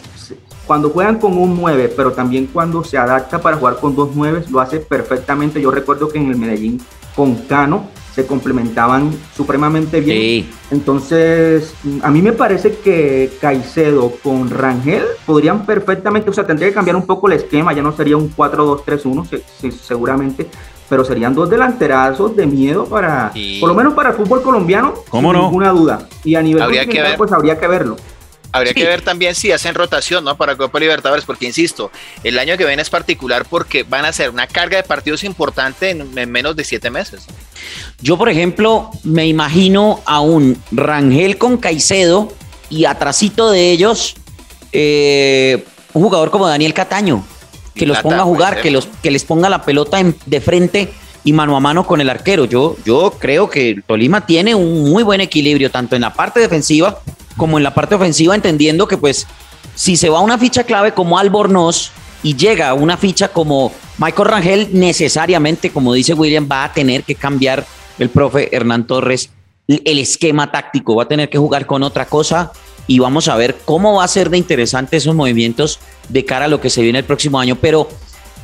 cuando 0.65 0.89
juegan 0.89 1.17
con 1.17 1.37
un 1.37 1.55
9, 1.55 1.93
pero 1.95 2.11
también 2.11 2.47
cuando 2.47 2.83
se 2.83 2.97
adapta 2.97 3.39
para 3.39 3.57
jugar 3.57 3.79
con 3.79 3.95
dos 3.95 4.09
9, 4.13 4.43
lo 4.49 4.59
hace 4.59 4.79
perfectamente. 4.79 5.61
Yo 5.61 5.71
recuerdo 5.71 6.09
que 6.09 6.17
en 6.17 6.29
el 6.29 6.35
Medellín 6.35 6.81
con 7.15 7.35
Cano 7.35 7.87
se 8.13 8.25
complementaban 8.25 9.11
supremamente 9.35 10.01
bien. 10.01 10.49
Entonces, 10.71 11.75
a 12.01 12.09
mí 12.09 12.23
me 12.23 12.33
parece 12.33 12.77
que 12.77 13.31
Caicedo 13.39 14.11
con 14.23 14.49
Rangel 14.49 15.03
podrían 15.23 15.67
perfectamente, 15.67 16.31
o 16.31 16.33
sea, 16.33 16.43
tendría 16.43 16.69
que 16.69 16.73
cambiar 16.73 16.95
un 16.95 17.05
poco 17.05 17.27
el 17.27 17.33
esquema, 17.33 17.73
ya 17.73 17.83
no 17.83 17.95
sería 17.95 18.17
un 18.17 18.35
4-2-3-1 18.35 19.71
seguramente, 19.79 20.47
pero 20.89 21.03
serían 21.03 21.35
dos 21.35 21.49
delanterazos 21.49 22.35
de 22.35 22.45
miedo 22.45 22.85
para, 22.85 23.31
por 23.59 23.69
lo 23.69 23.75
menos 23.75 23.93
para 23.93 24.09
el 24.09 24.15
fútbol 24.15 24.41
colombiano, 24.41 24.93
¿Cómo 25.09 25.31
sin 25.31 25.41
ninguna 25.41 25.69
duda. 25.69 26.07
Y 26.23 26.35
a 26.35 26.41
nivel 26.41 26.63
habría 26.63 26.85
que 26.85 27.03
pues 27.17 27.31
habría 27.31 27.59
que 27.59 27.67
verlo. 27.67 27.97
Habría 28.51 28.73
que 28.73 28.85
ver 28.85 29.01
también 29.01 29.35
si 29.35 29.51
hacen 29.51 29.75
rotación, 29.75 30.23
¿no? 30.23 30.35
Para 30.37 30.55
Copa 30.55 30.79
Libertadores, 30.79 31.25
porque 31.25 31.45
insisto, 31.45 31.91
el 32.23 32.39
año 32.39 32.57
que 32.57 32.65
viene 32.65 32.81
es 32.81 32.89
particular 32.89 33.45
porque 33.47 33.83
van 33.83 34.05
a 34.05 34.13
ser 34.13 34.29
una 34.29 34.47
carga 34.47 34.77
de 34.77 34.83
partidos 34.83 35.23
importante 35.23 35.89
en, 35.89 36.31
menos 36.31 36.55
de 36.55 36.63
siete 36.63 36.89
meses. 36.89 37.27
Yo, 38.01 38.17
por 38.17 38.29
ejemplo, 38.29 38.89
me 39.03 39.27
imagino 39.27 40.01
a 40.05 40.21
un 40.21 40.61
Rangel 40.71 41.37
con 41.37 41.57
Caicedo 41.57 42.31
y 42.69 42.85
atrasito 42.85 43.51
de 43.51 43.71
ellos 43.71 44.15
eh, 44.71 45.65
un 45.93 46.03
jugador 46.03 46.31
como 46.31 46.47
Daniel 46.47 46.73
Cataño, 46.73 47.23
que 47.77 47.85
los 47.85 47.99
ponga 47.99 48.19
a 48.19 48.23
jugar, 48.23 48.61
que, 48.61 48.71
los, 48.71 48.87
que 49.01 49.11
les 49.11 49.23
ponga 49.23 49.49
la 49.49 49.61
pelota 49.61 49.99
de 50.25 50.41
frente 50.41 50.91
y 51.23 51.33
mano 51.33 51.55
a 51.55 51.59
mano 51.59 51.85
con 51.85 52.01
el 52.01 52.09
arquero. 52.09 52.45
Yo, 52.45 52.75
yo 52.85 53.13
creo 53.19 53.49
que 53.49 53.81
Tolima 53.85 54.25
tiene 54.25 54.55
un 54.55 54.89
muy 54.89 55.03
buen 55.03 55.21
equilibrio, 55.21 55.69
tanto 55.71 55.95
en 55.95 56.01
la 56.01 56.13
parte 56.13 56.39
defensiva 56.39 56.99
como 57.37 57.57
en 57.57 57.63
la 57.63 57.73
parte 57.73 57.95
ofensiva, 57.95 58.33
entendiendo 58.35 58.87
que 58.87 58.97
pues 58.97 59.27
si 59.75 59.95
se 59.95 60.09
va 60.09 60.21
una 60.21 60.37
ficha 60.37 60.63
clave 60.63 60.93
como 60.93 61.19
Albornoz 61.19 61.91
y 62.23 62.35
llega 62.35 62.73
una 62.73 62.97
ficha 62.97 63.27
como 63.27 63.71
Michael 63.99 64.27
Rangel, 64.27 64.69
necesariamente, 64.73 65.69
como 65.69 65.93
dice 65.93 66.13
William, 66.13 66.47
va 66.51 66.63
a 66.63 66.73
tener 66.73 67.03
que 67.03 67.15
cambiar 67.15 67.65
el 67.99 68.09
profe 68.09 68.55
Hernán 68.55 68.87
Torres 68.87 69.29
el 69.67 69.99
esquema 69.99 70.51
táctico, 70.51 70.95
va 70.95 71.03
a 71.03 71.07
tener 71.07 71.29
que 71.29 71.37
jugar 71.37 71.65
con 71.65 71.83
otra 71.83 72.05
cosa 72.05 72.51
y 72.87 72.99
vamos 72.99 73.27
a 73.27 73.35
ver 73.35 73.57
cómo 73.65 73.95
va 73.95 74.05
a 74.05 74.07
ser 74.07 74.29
de 74.29 74.37
interesante 74.37 74.97
esos 74.97 75.13
movimientos 75.13 75.79
de 76.09 76.25
cara 76.25 76.45
a 76.45 76.47
lo 76.47 76.61
que 76.61 76.69
se 76.69 76.81
viene 76.81 76.99
el 76.99 77.05
próximo 77.05 77.39
año. 77.39 77.57
Pero 77.59 77.89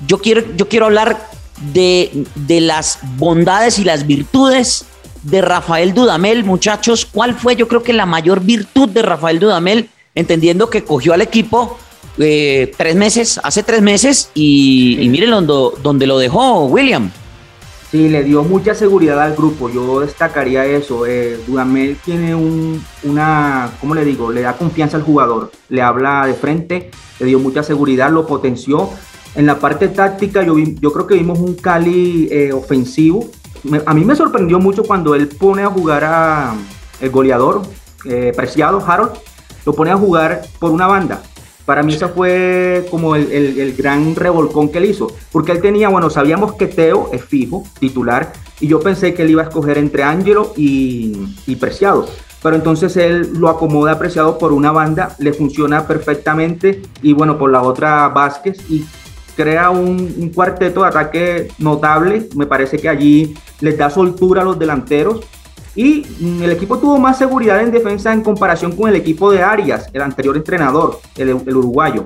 yo 0.06 0.20
quiero, 0.20 0.44
yo 0.56 0.68
quiero 0.68 0.86
hablar 0.86 1.28
de, 1.74 2.26
de 2.36 2.62
las 2.62 3.00
bondades 3.18 3.80
y 3.80 3.84
las 3.84 4.06
virtudes 4.06 4.86
de 5.24 5.42
Rafael 5.42 5.94
Dudamel, 5.94 6.44
muchachos, 6.44 7.08
¿cuál 7.10 7.34
fue 7.34 7.56
yo 7.56 7.68
creo 7.68 7.82
que 7.82 7.94
la 7.94 8.06
mayor 8.06 8.42
virtud 8.42 8.90
de 8.90 9.02
Rafael 9.02 9.40
Dudamel, 9.40 9.90
entendiendo 10.16 10.70
que 10.70 10.84
cogió 10.84 11.14
al 11.14 11.22
equipo 11.22 11.78
eh, 12.18 12.74
tres 12.78 12.96
meses, 12.96 13.40
hace 13.42 13.64
tres 13.64 13.82
meses, 13.82 14.30
y, 14.36 14.98
miren 15.10 15.48
donde, 15.48 16.08
lo 16.08 16.20
dejó 16.20 16.66
William? 16.66 17.10
Sí, 17.94 18.10
le 18.10 18.24
dio 18.24 18.44
mucha 18.44 18.74
seguridad 18.74 19.22
al 19.22 19.36
grupo, 19.36 19.70
yo 19.70 20.00
destacaría 20.00 20.66
eso. 20.66 21.06
Eh, 21.06 21.40
Dudamel 21.46 21.96
tiene 22.04 22.34
un, 22.34 22.84
una, 23.04 23.70
¿cómo 23.80 23.94
le 23.94 24.04
digo? 24.04 24.32
Le 24.32 24.42
da 24.42 24.58
confianza 24.58 24.98
al 24.98 25.04
jugador, 25.04 25.52
le 25.70 25.84
habla 25.84 26.26
de 26.26 26.34
frente, 26.34 26.90
le 27.20 27.26
dio 27.28 27.38
mucha 27.38 27.62
seguridad, 27.62 28.10
lo 28.10 28.26
potenció. 28.26 28.90
En 29.36 29.46
la 29.46 29.60
parte 29.60 29.90
táctica 29.90 30.42
yo, 30.42 30.56
yo 30.58 30.92
creo 30.92 31.06
que 31.06 31.14
vimos 31.14 31.38
un 31.38 31.54
Cali 31.54 32.28
eh, 32.32 32.52
ofensivo, 32.52 33.30
a 33.86 33.94
mí 33.94 34.04
me 34.04 34.16
sorprendió 34.16 34.58
mucho 34.58 34.84
cuando 34.86 35.14
él 35.14 35.28
pone 35.28 35.62
a 35.62 35.68
jugar 35.68 36.04
a 36.04 36.56
el 37.00 37.12
goleador 37.12 37.62
eh, 38.06 38.32
Preciado, 38.36 38.84
Harold, 38.84 39.12
lo 39.68 39.74
pone 39.74 39.92
a 39.92 39.98
jugar 39.98 40.42
por 40.58 40.72
una 40.72 40.88
banda. 40.88 41.22
Para 41.66 41.84
mí 41.84 41.94
eso 41.94 42.10
fue 42.10 42.86
como 42.92 43.16
el, 43.16 43.76
gran 43.78 44.16
revolcón 44.16 44.70
que 44.70 44.80
él 44.80 44.86
hizo, 44.86 45.08
porque 45.32 45.52
él 45.54 45.62
tenía, 45.62 45.90
bueno, 45.90 46.10
sabíamos 46.10 46.54
que 46.54 46.68
Teo 46.68 47.10
es 47.14 47.24
fijo, 47.24 47.64
titular, 47.80 48.34
y 48.60 48.68
yo 48.68 48.80
pensé 48.80 49.14
que 49.14 49.24
él 49.24 49.32
iba 49.32 49.44
a 49.44 49.46
escoger 49.46 49.78
entre 49.78 50.04
Ángelo 50.04 50.54
y, 50.58 51.14
y 51.48 51.56
Preciado 51.56 52.08
pero 52.44 52.58
entonces 52.58 52.98
él 52.98 53.32
lo 53.40 53.48
acomoda 53.48 53.98
Preciado 53.98 54.38
por 54.38 54.52
una 54.52 54.72
banda, 54.72 55.16
le 55.18 55.32
funciona 55.32 55.88
perfectamente 55.88 56.82
y 57.02 57.14
bueno, 57.14 57.38
por 57.38 57.50
la 57.50 57.62
otra 57.62 58.10
Vázquez 58.10 58.70
y 58.70 58.86
crea 59.36 59.70
un, 59.70 60.30
cuarteto 60.36 60.82
de 60.82 60.88
ataque 60.88 61.48
notable. 61.58 62.28
Me 62.36 62.46
parece 62.46 62.78
que 62.78 62.90
allí 62.90 63.34
les 63.62 63.78
da 63.78 63.90
soltura 63.90 64.42
a 64.42 64.46
los 64.46 64.60
delanteros. 64.60 65.22
Y 65.76 66.06
mm, 66.20 66.44
el 66.44 66.52
equipo 66.52 66.78
tuvo 66.78 66.98
más 66.98 67.18
seguridad 67.18 67.62
en 67.62 67.72
defensa 67.72 68.14
en 68.14 68.22
comparación 68.22 68.76
con 68.76 68.90
el 68.90 68.96
equipo 68.96 69.32
de 69.32 69.42
Arias, 69.42 69.90
el 69.94 70.02
anterior 70.02 70.38
entrenador, 70.38 71.00
el, 71.18 71.34
uruguayo. 71.34 72.06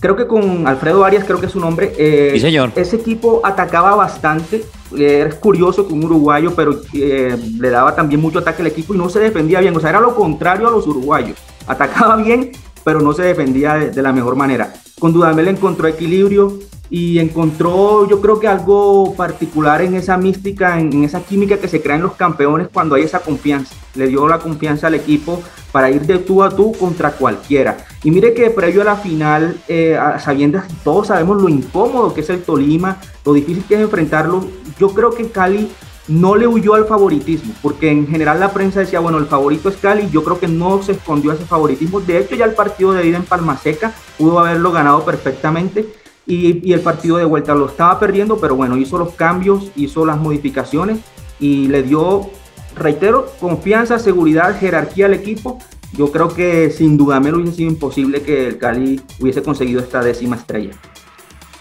Creo 0.00 0.16
que 0.16 0.26
con 0.26 0.66
Alfredo 0.66 1.04
Arias, 1.04 1.24
creo 1.24 1.40
que 1.40 1.46
es 1.46 1.52
su 1.52 1.60
nombre, 1.60 1.92
eh, 1.96 2.36
señor. 2.38 2.72
ese 2.76 2.96
equipo 2.96 3.40
atacaba 3.42 3.94
bastante. 3.94 4.64
es 4.96 5.34
curioso 5.36 5.86
que 5.86 5.94
un 5.94 6.04
uruguayo, 6.04 6.54
pero 6.54 6.82
eh, 6.92 7.38
le 7.58 7.70
daba 7.70 7.94
también 7.94 8.20
mucho 8.20 8.40
ataque 8.40 8.62
al 8.62 8.68
equipo 8.68 8.94
y 8.94 8.98
no 8.98 9.08
se 9.08 9.20
defendía 9.20 9.60
bien. 9.60 9.74
O 9.74 9.80
sea, 9.80 9.90
era 9.90 10.00
lo 10.00 10.14
contrario 10.14 10.68
a 10.68 10.70
los 10.70 10.86
uruguayos. 10.86 11.38
Atacaba 11.66 12.16
bien, 12.16 12.52
pero 12.84 13.00
no 13.00 13.14
se 13.14 13.22
defendía 13.22 13.74
de, 13.74 13.90
de 13.90 14.02
la 14.02 14.12
mejor 14.12 14.36
manera. 14.36 14.74
Con 14.98 15.12
Dudamel 15.12 15.48
encontró 15.48 15.88
equilibrio 15.88 16.58
y 16.90 17.18
encontró 17.18 18.08
yo 18.08 18.20
creo 18.20 18.38
que 18.38 18.48
algo 18.48 19.14
particular 19.14 19.82
en 19.82 19.94
esa 19.94 20.16
mística, 20.16 20.78
en, 20.78 21.04
esa 21.04 21.20
química 21.20 21.58
que 21.58 21.68
se 21.68 21.82
crea 21.82 21.96
en 21.96 22.02
los 22.02 22.14
campeones 22.14 22.68
cuando 22.72 22.94
hay 22.94 23.02
esa 23.02 23.20
confianza. 23.20 23.74
Le 23.94 24.06
dio 24.06 24.28
la 24.28 24.38
confianza 24.38 24.88
al 24.88 24.94
equipo 24.94 25.42
para 25.72 25.90
ir 25.90 26.02
de 26.02 26.18
tú 26.18 26.42
a 26.42 26.50
tú 26.50 26.72
contra 26.72 27.12
cualquiera. 27.12 27.78
Y 28.02 28.10
mire 28.10 28.34
que 28.34 28.50
previo 28.50 28.82
a 28.82 28.84
la 28.84 28.96
final, 28.96 29.56
eh, 29.68 29.98
sabiendo 30.18 30.62
todos 30.82 31.08
sabemos 31.08 31.40
lo 31.40 31.48
incómodo 31.48 32.14
que 32.14 32.20
es 32.20 32.30
el 32.30 32.42
Tolima, 32.42 33.00
lo 33.24 33.32
difícil 33.32 33.64
que 33.64 33.74
es 33.74 33.80
enfrentarlo, 33.80 34.46
yo 34.78 34.90
creo 34.90 35.10
que 35.10 35.28
Cali 35.30 35.70
no 36.06 36.36
le 36.36 36.46
huyó 36.46 36.74
al 36.74 36.84
favoritismo, 36.84 37.54
porque 37.62 37.90
en 37.90 38.06
general 38.06 38.38
la 38.38 38.52
prensa 38.52 38.80
decía, 38.80 39.00
bueno, 39.00 39.16
el 39.16 39.26
favorito 39.26 39.70
es 39.70 39.76
Cali, 39.76 40.10
yo 40.10 40.22
creo 40.22 40.38
que 40.38 40.48
no 40.48 40.82
se 40.82 40.92
escondió 40.92 41.32
ese 41.32 41.46
favoritismo, 41.46 42.00
de 42.00 42.18
hecho 42.18 42.34
ya 42.34 42.44
el 42.44 42.52
partido 42.52 42.92
de 42.92 43.06
ida 43.06 43.16
en 43.16 43.24
Palma 43.24 43.56
Seca 43.56 43.94
pudo 44.18 44.38
haberlo 44.38 44.70
ganado 44.70 45.04
perfectamente 45.04 45.86
y, 46.26 46.72
el 46.72 46.80
partido 46.80 47.16
de 47.16 47.24
vuelta 47.24 47.54
lo 47.54 47.66
estaba 47.66 47.98
perdiendo, 48.00 48.38
pero 48.38 48.56
bueno, 48.56 48.76
hizo 48.76 48.98
los 48.98 49.12
cambios, 49.14 49.70
hizo 49.76 50.06
las 50.06 50.18
modificaciones 50.18 50.98
y 51.38 51.68
le 51.68 51.82
dio, 51.82 52.30
reitero, 52.76 53.26
confianza, 53.40 53.98
seguridad, 53.98 54.58
jerarquía 54.58 55.06
al 55.06 55.14
equipo 55.14 55.58
yo 55.96 56.10
creo 56.10 56.28
que 56.28 56.70
sin 56.70 56.96
duda 56.96 57.20
me 57.20 57.32
hubiese 57.32 57.56
sido 57.56 57.70
imposible 57.70 58.22
que 58.22 58.48
el 58.48 58.58
Cali 58.58 59.00
hubiese 59.20 59.42
conseguido 59.42 59.80
esta 59.80 60.02
décima 60.02 60.36
estrella. 60.36 60.72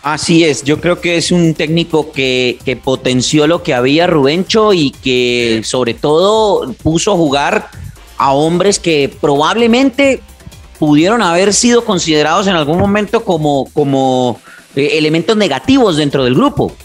Así 0.01 0.43
es, 0.43 0.63
yo 0.63 0.81
creo 0.81 0.99
que 0.99 1.17
es 1.17 1.31
un 1.31 1.53
técnico 1.53 2.11
que, 2.11 2.57
que 2.65 2.75
potenció 2.75 3.47
lo 3.47 3.63
que 3.63 3.73
había 3.73 4.05
Rubencho 4.05 4.73
y 4.73 4.91
que 4.91 5.61
sobre 5.63 5.93
todo 5.93 6.73
puso 6.83 7.13
a 7.13 7.15
jugar 7.15 7.69
a 8.17 8.33
hombres 8.33 8.79
que 8.79 9.15
probablemente 9.21 10.21
pudieron 10.77 11.21
haber 11.21 11.53
sido 11.53 11.85
considerados 11.85 12.47
en 12.47 12.55
algún 12.55 12.79
momento 12.79 13.23
como, 13.23 13.69
como 13.71 14.41
eh, 14.75 14.97
elementos 14.97 15.37
negativos 15.37 15.97
dentro 15.97 16.23
del 16.23 16.35
grupo. 16.35 16.75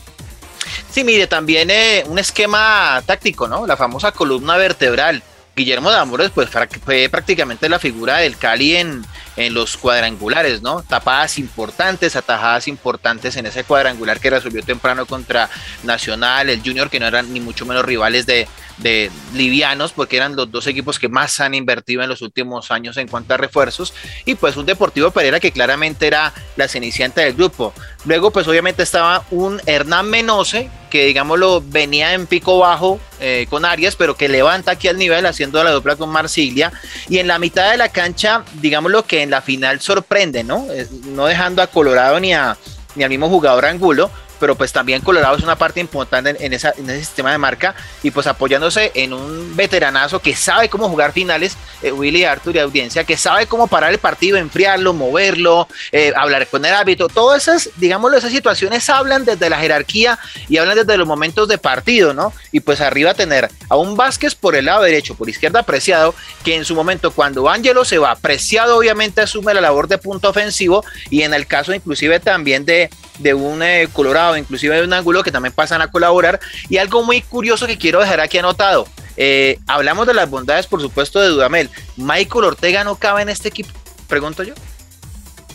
Sí, 0.91 1.05
mire, 1.05 1.27
también 1.27 1.71
eh, 1.71 2.05
un 2.09 2.19
esquema 2.19 3.03
táctico, 3.05 3.47
¿no? 3.47 3.67
La 3.67 3.77
famosa 3.77 4.13
columna 4.13 4.57
vertebral. 4.57 5.23
Guillermo 5.55 5.91
de 5.91 5.97
Amores, 5.97 6.31
pues 6.33 6.49
fue 6.85 7.09
prácticamente 7.09 7.69
la 7.69 7.81
figura 7.81 8.19
del 8.19 8.37
Cali 8.37 8.77
en, 8.77 9.05
en 9.37 9.55
los 9.55 9.77
cuadrangulares, 9.77 10.63
¿no? 10.63 10.83
Tapadas 10.83 11.37
importantes, 11.39 12.15
atajadas 12.15 12.69
importantes 12.69 13.37
en 13.37 13.47
ese 13.47 13.65
cuadrangular 13.65 14.21
que 14.21 14.31
resolvió 14.31 14.63
temprano 14.63 15.05
contra 15.05 15.51
Nacional, 15.83 16.49
el 16.49 16.63
Junior, 16.63 16.89
que 16.89 17.01
no 17.01 17.07
eran 17.07 17.33
ni 17.33 17.41
mucho 17.41 17.67
menos 17.67 17.85
rivales 17.85 18.25
de, 18.25 18.47
de 18.79 19.11
livianos, 19.35 19.93
porque 19.93 20.17
eran 20.17 20.37
los 20.37 20.51
dos 20.51 20.67
equipos 20.67 20.99
que 20.99 21.09
más 21.09 21.41
han 21.41 21.55
invertido 21.55 22.03
en 22.03 22.09
los 22.09 22.23
últimos 22.23 22.71
años 22.71 22.97
en 22.97 23.09
cuanto 23.09 23.35
a 23.35 23.37
refuerzos, 23.37 23.95
y 24.25 24.35
pues 24.35 24.57
un 24.57 24.67
Deportivo 24.67 25.11
Pereira 25.11 25.41
que 25.41 25.53
claramente 25.53 26.07
era 26.07 26.33
la 26.57 26.69
cenicienta 26.69 27.23
del 27.23 27.35
grupo. 27.35 27.73
Luego, 28.05 28.31
pues 28.31 28.47
obviamente 28.47 28.83
estaba 28.83 29.25
un 29.31 29.61
Hernán 29.67 30.09
Menose, 30.09 30.71
que 30.91 31.05
digámoslo 31.05 31.63
venía 31.67 32.15
en 32.15 32.27
pico 32.27 32.59
bajo 32.59 33.01
eh, 33.21 33.47
con 33.51 33.65
Arias, 33.65 33.97
pero 33.97 34.17
que 34.17 34.29
levanta 34.29 34.73
aquí 34.73 34.89
al 34.89 34.97
nivel 34.97 35.27
haciendo 35.27 35.63
la 35.63 35.73
dupla 35.73 35.97
con 35.97 36.09
Marsiglia. 36.11 36.73
Y 37.09 37.19
en 37.19 37.27
la 37.27 37.39
mitad 37.39 37.71
de 37.71 37.77
la 37.77 37.91
cancha, 37.91 38.45
digámoslo 38.55 39.05
que 39.05 39.23
en 39.23 39.31
la 39.31 39.43
final 39.43 39.81
sorprende, 39.81 40.45
¿no? 40.45 40.67
no 41.07 41.27
dejando 41.27 41.63
a 41.63 41.67
Colorado 41.67 42.21
ni, 42.21 42.33
a, 42.33 42.57
ni 42.95 43.05
al 43.05 43.11
mismo 43.11 43.29
jugador 43.29 43.67
Angulo, 43.67 44.11
pero 44.39 44.55
pues 44.55 44.73
también 44.73 45.01
Colorado 45.03 45.37
es 45.37 45.43
una 45.43 45.57
parte 45.57 45.81
importante 45.81 46.37
en, 46.39 46.53
ese 46.53 46.73
sistema 46.99 47.33
de 47.33 47.39
marca 47.39 47.75
y 48.03 48.11
pues 48.11 48.27
apoyándose 48.27 48.93
en 48.95 49.13
un 49.13 49.57
veteranazo 49.57 50.21
que 50.21 50.35
sabe 50.35 50.69
cómo 50.69 50.89
jugar 50.89 51.13
finales, 51.13 51.57
eh, 51.83 51.93
Willy 51.93 52.25
Arthur 52.25 52.57
y 52.57 52.59
audiencia, 52.59 53.05
que 53.05 53.17
sabe 53.17 53.47
cómo 53.47 53.67
parar 53.67 53.93
el 53.93 53.99
partido, 53.99 54.37
enfriarlo, 54.37 54.93
moverlo, 54.93 55.69
eh, 55.93 56.13
hablar 56.17 56.47
con 56.47 56.65
el 56.65 56.75
árbitro, 56.75 57.09
todas 57.09 57.43
esas, 57.43 57.71
digámoslo, 57.77 58.17
esas 58.17 58.33
situaciones 58.33 58.89
hablan 58.89 59.25
desde 59.25 59.51
la 59.51 59.59
jerarquía 59.59 60.19
y 60.49 60.59
hablan 60.59 60.77
desde 60.77 60.97
los 60.97 61.07
momentos 61.07 61.49
de 61.49 61.59
partido, 61.59 62.15
¿no? 62.15 62.33
Y 62.53 62.61
pues 62.61 62.81
arriba 62.81 63.15
tener 63.15 63.49
a 63.69 63.77
un 63.77 63.97
Vázquez 63.97 64.35
por 64.35 64.55
el 64.55 64.67
lado 64.67 64.83
derecho, 64.83 65.15
por 65.15 65.29
izquierda 65.29 65.61
apreciado, 65.61 66.15
que 66.45 66.55
en 66.55 66.65
su 66.65 66.75
momento 66.75 67.11
cuando 67.11 67.49
Ángelo 67.49 67.85
se 67.85 67.99
va, 67.99 68.13
apreciado 68.13 68.77
obviamente 68.77 69.21
asume 69.21 69.55
la 69.55 69.61
labor 69.61 69.89
de 69.89 69.99
punto 69.99 70.29
ofensivo 70.29 70.85
y 71.11 71.23
en 71.23 71.35
el 71.35 71.47
caso 71.47 71.75
inclusive 71.75 72.21
también 72.21 72.65
de, 72.65 72.91
de 73.19 73.35
un 73.35 73.63
eh, 73.63 73.89
Colorado, 73.93 74.37
inclusive 74.37 74.77
de 74.77 74.85
un 74.85 74.93
ángulo 74.93 75.23
que 75.23 75.33
también 75.33 75.53
pasan 75.53 75.83
a 75.83 75.91
colaborar. 75.91 76.41
Y 76.69 76.79
algo 76.79 77.03
muy 77.03 77.21
curioso 77.23 77.67
que 77.67 77.79
quiero 77.79 78.01
dejar 78.01 78.21
aquí 78.21 78.39
anotado. 78.39 78.87
Eh, 79.17 79.59
hablamos 79.67 80.07
de 80.07 80.15
las 80.15 80.31
bondades, 80.31 80.67
por 80.67 80.81
supuesto, 80.81 81.21
de 81.21 81.29
Dudamel. 81.29 81.71
¿Michael 81.97 82.45
Ortega 82.45 82.85
no 82.85 82.97
cabe 82.97 83.23
en 83.23 83.29
este 83.29 83.49
equipo? 83.49 83.71
Pregunto 84.07 84.43
yo. 84.43 84.55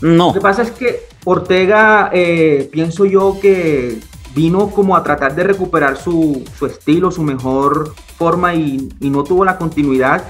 No. 0.01 0.27
Lo 0.27 0.33
que 0.33 0.41
pasa 0.41 0.63
es 0.63 0.71
que 0.71 1.07
Ortega, 1.23 2.09
eh, 2.13 2.69
pienso 2.71 3.05
yo 3.05 3.39
que 3.41 3.99
vino 4.35 4.69
como 4.69 4.97
a 4.97 5.03
tratar 5.03 5.35
de 5.35 5.43
recuperar 5.43 5.97
su, 5.97 6.43
estilo, 6.67 7.11
su 7.11 7.23
mejor 7.23 7.93
forma 8.17 8.53
y, 8.53 8.89
no 8.99 9.23
tuvo 9.23 9.45
la 9.45 9.57
continuidad. 9.57 10.23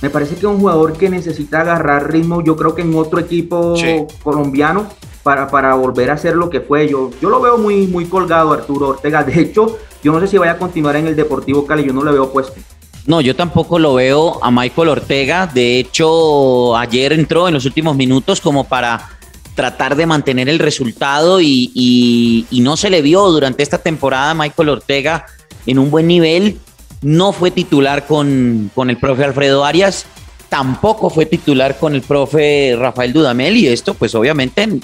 Me 0.00 0.10
parece 0.10 0.34
que 0.34 0.40
es 0.40 0.44
un 0.44 0.60
jugador 0.60 0.96
que 0.96 1.10
necesita 1.10 1.60
agarrar 1.60 2.10
ritmo, 2.10 2.42
yo 2.42 2.56
creo 2.56 2.74
que 2.74 2.82
en 2.82 2.94
otro 2.94 3.18
equipo 3.18 3.74
colombiano 4.22 4.88
para, 5.22 5.48
para 5.48 5.74
volver 5.74 6.10
a 6.10 6.16
ser 6.16 6.34
lo 6.36 6.50
que 6.50 6.60
fue. 6.60 6.88
Yo, 6.88 7.10
yo 7.20 7.30
lo 7.30 7.40
veo 7.40 7.58
muy, 7.58 7.86
muy 7.86 8.06
colgado, 8.06 8.52
Arturo 8.52 8.88
Ortega. 8.88 9.22
De 9.24 9.40
hecho, 9.40 9.78
yo 10.02 10.12
no 10.12 10.20
sé 10.20 10.28
si 10.28 10.38
vaya 10.38 10.52
a 10.52 10.58
continuar 10.58 10.96
en 10.96 11.06
el 11.06 11.16
Deportivo 11.16 11.66
Cali, 11.66 11.84
yo 11.84 11.92
no 11.92 12.02
lo 12.02 12.12
veo 12.12 12.32
puesto. 12.32 12.54
No, 13.06 13.20
yo 13.20 13.34
tampoco 13.34 13.78
lo 13.78 13.94
veo 13.94 14.38
a 14.42 14.50
Michael 14.50 14.88
Ortega. 14.88 15.46
De 15.46 15.78
hecho, 15.78 16.76
ayer 16.76 17.12
entró 17.12 17.48
en 17.48 17.54
los 17.54 17.64
últimos 17.64 17.96
minutos 17.96 18.40
como 18.40 18.64
para 18.64 19.08
tratar 19.54 19.96
de 19.96 20.06
mantener 20.06 20.48
el 20.48 20.58
resultado 20.58 21.40
y, 21.40 21.70
y, 21.74 22.46
y, 22.50 22.60
no 22.60 22.76
se 22.76 22.90
le 22.90 23.02
vio 23.02 23.28
durante 23.30 23.62
esta 23.62 23.78
temporada 23.78 24.30
a 24.30 24.34
Michael 24.34 24.68
Ortega 24.68 25.26
en 25.66 25.78
un 25.78 25.90
buen 25.90 26.06
nivel. 26.06 26.58
No 27.02 27.32
fue 27.32 27.50
titular 27.50 28.06
con, 28.06 28.70
con 28.74 28.90
el 28.90 28.98
profe 28.98 29.24
Alfredo 29.24 29.64
Arias 29.64 30.06
tampoco 30.48 31.10
fue 31.10 31.26
titular 31.26 31.78
con 31.78 31.94
el 31.94 32.02
profe 32.02 32.74
Rafael 32.78 33.12
Dudamel 33.12 33.56
y 33.56 33.68
esto 33.68 33.94
pues 33.94 34.14
obviamente 34.14 34.80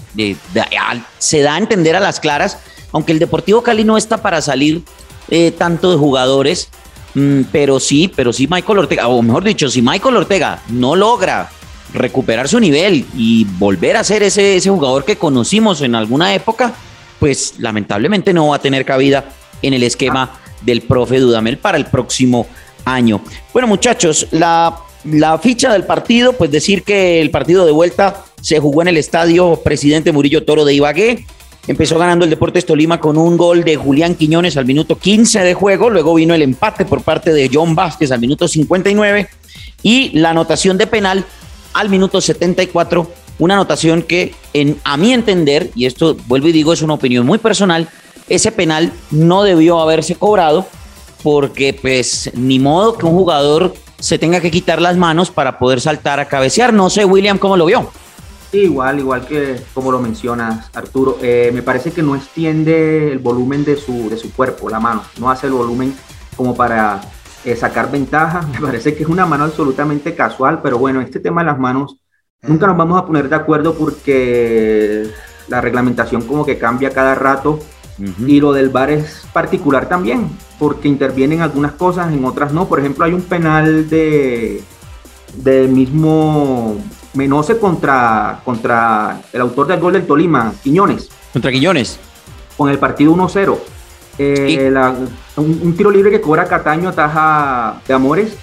se 1.19 1.41
da 1.43 1.55
a 1.55 1.59
entender 1.59 1.97
a 1.97 2.01
las 2.01 2.21
claras, 2.21 2.59
aunque 2.93 3.13
el 3.13 3.19
Deportivo 3.19 3.63
Cali 3.63 3.85
no 3.85 3.97
está 3.97 4.19
para 4.19 4.43
salir 4.43 4.83
eh, 5.31 5.53
tanto 5.53 5.91
de 5.91 5.97
jugadores, 5.97 6.69
mm, 7.15 7.43
pero 7.51 7.81
sí, 7.81 8.13
pero 8.15 8.33
sí 8.33 8.47
Michael 8.47 8.81
Ortega, 8.81 9.09
o 9.09 9.23
mejor 9.23 9.45
dicho, 9.45 9.69
si 9.71 9.81
Michael 9.81 10.17
Ortega 10.17 10.63
no 10.69 10.95
logra 10.97 11.51
recuperar 11.95 12.49
su 12.49 12.61
nivel 12.61 13.07
y 13.17 13.45
volver 13.59 13.97
a 13.97 14.05
ser 14.05 14.23
ese, 14.23 14.57
ese 14.57 14.69
jugador 14.69 15.05
que 15.05 15.17
conocimos 15.17 15.81
en 15.81 15.95
alguna 15.95 16.35
época, 16.35 16.75
pues 17.21 17.55
lamentablemente 17.59 18.35
no 18.35 18.49
va 18.49 18.57
a 18.57 18.59
tener 18.59 18.85
cabida 18.85 19.25
en 19.63 19.73
el 19.73 19.83
esquema 19.83 20.41
del 20.61 20.83
profe 20.83 21.21
Dudamel 21.21 21.57
para 21.57 21.79
el 21.79 21.87
próximo 21.87 22.47
año. 22.85 23.23
Bueno 23.53 23.67
muchachos, 23.67 24.27
la 24.31 24.77
la 25.05 25.39
ficha 25.39 25.73
del 25.73 25.85
partido, 25.85 26.33
pues 26.33 26.51
decir 26.51 26.83
que 26.83 27.21
el 27.21 27.31
partido 27.31 27.67
de 27.67 27.73
vuelta 27.73 28.25
se 28.41 28.59
jugó 28.59 28.83
en 28.83 28.89
el 28.89 28.97
estadio 28.97 29.61
Presidente 29.63 30.13
Murillo 30.13 30.45
Toro 30.45 30.65
de 30.65 30.75
Ibagué. 30.75 31.27
Empezó 31.67 31.99
ganando 31.99 32.25
el 32.25 32.31
Deportes 32.31 32.67
Tolima 32.67 33.01
con 33.01 33.17
un 33.17 33.37
gol 33.37 33.65
de 33.65 33.77
Julián 33.77 34.15
Quiñones 34.15 34.57
al 34.57 34.67
minuto 34.67 34.99
15 34.99 35.41
de 35.41 35.55
juego. 35.55 35.89
Luego 35.89 36.15
vino 36.15 36.35
el 36.35 36.43
empate 36.43 36.85
por 36.85 37.03
parte 37.03 37.33
de 37.33 37.51
John 37.53 37.75
Vázquez 37.75 38.13
al 38.13 38.21
minuto 38.21 38.47
59 38.49 39.29
y 39.83 40.11
la 40.19 40.31
anotación 40.31 40.77
de 40.77 40.87
penal 40.87 41.25
al 41.73 41.89
minuto 41.89 42.21
74. 42.21 43.11
Una 43.39 43.55
anotación 43.55 44.03
que, 44.03 44.35
en, 44.53 44.79
a 44.85 44.97
mi 44.97 45.13
entender, 45.13 45.71
y 45.75 45.87
esto 45.87 46.17
vuelvo 46.27 46.49
y 46.49 46.53
digo, 46.53 46.73
es 46.73 46.83
una 46.83 46.95
opinión 46.95 47.27
muy 47.27 47.39
personal, 47.39 47.89
ese 48.29 48.53
penal 48.53 48.93
no 49.11 49.43
debió 49.43 49.81
haberse 49.81 50.15
cobrado 50.15 50.67
porque, 51.23 51.73
pues, 51.73 52.31
ni 52.35 52.59
modo 52.59 52.97
que 52.97 53.07
un 53.07 53.13
jugador 53.13 53.75
se 54.05 54.19
tenga 54.19 54.39
que 54.39 54.51
quitar 54.51 54.83
las 54.83 54.99
manos 54.99 55.31
para 55.31 55.59
poder 55.59 55.81
saltar 55.81 56.21
a 56.21 56.27
cabecear. 56.27 56.75
No 56.75 56.91
sé, 56.91 57.07
William, 57.07 57.39
¿cómo 57.39 57.57
lo 57.57 57.65
vio? 57.65 57.91
igual, 58.53 58.99
igual 59.01 59.27
que 59.27 59.61
como 59.73 59.91
lo 59.91 59.99
mencionas, 59.99 60.69
Arturo. 60.75 61.17
Eh, 61.23 61.51
me 61.55 61.63
parece 61.63 61.91
que 61.91 62.03
no 62.03 62.15
extiende 62.15 63.11
el 63.11 63.19
volumen 63.19 63.65
de 63.65 63.77
su, 63.77 64.11
de 64.11 64.19
su 64.19 64.31
cuerpo, 64.35 64.69
la 64.69 64.79
mano. 64.79 65.03
No 65.19 65.31
hace 65.31 65.47
el 65.47 65.55
volumen 65.55 65.97
como 66.37 66.55
para 66.55 67.01
eh, 67.47 67.57
sacar 67.57 67.91
ventaja. 67.91 68.43
Me 68.53 68.61
parece 68.61 68.95
que 68.95 69.05
es 69.05 69.09
una 69.09 69.25
mano 69.25 69.45
absolutamente 69.45 70.15
casual, 70.15 70.61
pero 70.63 70.79
bueno, 70.79 71.01
este 71.01 71.19
tema 71.19 71.41
de 71.41 71.47
las 71.47 71.59
manos 71.59 71.97
nunca 72.43 72.67
nos 72.67 72.77
vamos 72.77 73.01
a 73.01 73.07
poner 73.07 73.31
de 73.31 73.37
acuerdo 73.37 73.75
porque 73.75 75.09
la 75.49 75.63
reglamentación 75.63 76.23
como 76.27 76.45
que 76.45 76.59
cambia 76.59 76.91
cada 76.91 77.15
rato 77.15 77.59
y 77.99 78.41
lo 78.41 78.53
del 78.53 78.71
VAR 78.71 78.91
es 78.91 79.27
particular 79.33 79.89
también, 79.89 80.29
porque 80.59 80.89
intervienen 80.89 81.43
algunas 81.43 81.73
cosas, 81.73 82.13
en 82.13 82.25
otras 82.25 82.53
no. 82.53 82.67
Por 82.67 82.81
ejemplo, 82.81 83.05
hay 83.05 83.13
un 83.13 83.23
penal 83.23 83.89
de 83.89 84.63
del 85.37 85.69
mismo 85.69 86.77
Menose 87.15 87.59
contra, 87.59 88.41
contra 88.45 89.21
el 89.33 89.41
autor 89.41 89.67
del 89.69 89.81
gol 89.81 89.93
del 89.93 90.07
Tolima, 90.07 90.53
Quiñones. 90.63 91.09
Contra 91.33 91.51
Quiñones. 91.51 91.99
Con 92.57 92.71
el 92.71 92.79
partido 92.79 93.15
1-0. 93.15 93.59
Eh, 94.19 94.73
un, 95.37 95.77
tiro 95.77 95.91
libre 95.91 96.11
que 96.11 96.21
cobra 96.21 96.47
Cataño, 96.47 96.89
ataja 96.89 97.81
de 97.87 97.95
Amores. 97.95 98.37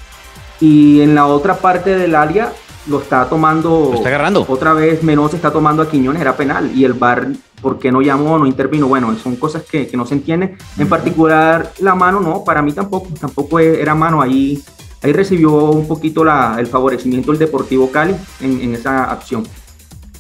Y 0.60 1.02
en 1.02 1.16
la 1.16 1.26
otra 1.26 1.56
parte 1.56 1.96
del 1.98 2.16
área 2.16 2.54
lo 2.88 3.02
está 3.02 3.28
tomando. 3.28 3.92
está 3.96 4.10
agarrando. 4.10 4.46
Otra 4.48 4.74
vez 4.74 5.04
Menose 5.04 5.36
está 5.36 5.52
tomando 5.52 5.82
a 5.82 5.90
Quiñones, 5.90 6.22
era 6.22 6.36
penal. 6.36 6.72
Y 6.74 6.86
el 6.86 6.94
VAR 6.94 7.28
¿por 7.62 7.80
qué 7.80 7.92
no 7.92 8.02
llamó, 8.02 8.38
no 8.38 8.46
intervino? 8.46 8.88
Bueno, 8.88 9.16
son 9.22 9.36
cosas 9.36 9.64
que, 9.64 9.90
no 9.94 10.06
se 10.06 10.16
entienden. 10.16 10.58
En 10.78 10.90
particular, 10.90 11.72
la 11.80 11.96
mano, 11.96 12.20
no, 12.20 12.44
para 12.44 12.62
mí 12.62 12.74
tampoco, 12.74 13.10
tampoco 13.20 13.60
era 13.60 13.96
mano. 13.96 14.22
Ahí, 14.22 14.62
ahí 15.02 15.14
recibió 15.14 15.52
un 15.52 15.88
poquito 15.88 16.24
el 16.58 16.68
favorecimiento 16.68 17.32
del 17.32 17.40
Deportivo 17.40 17.92
Cali 17.92 18.16
en, 18.42 18.74
esa 18.74 19.12
acción. 19.12 19.48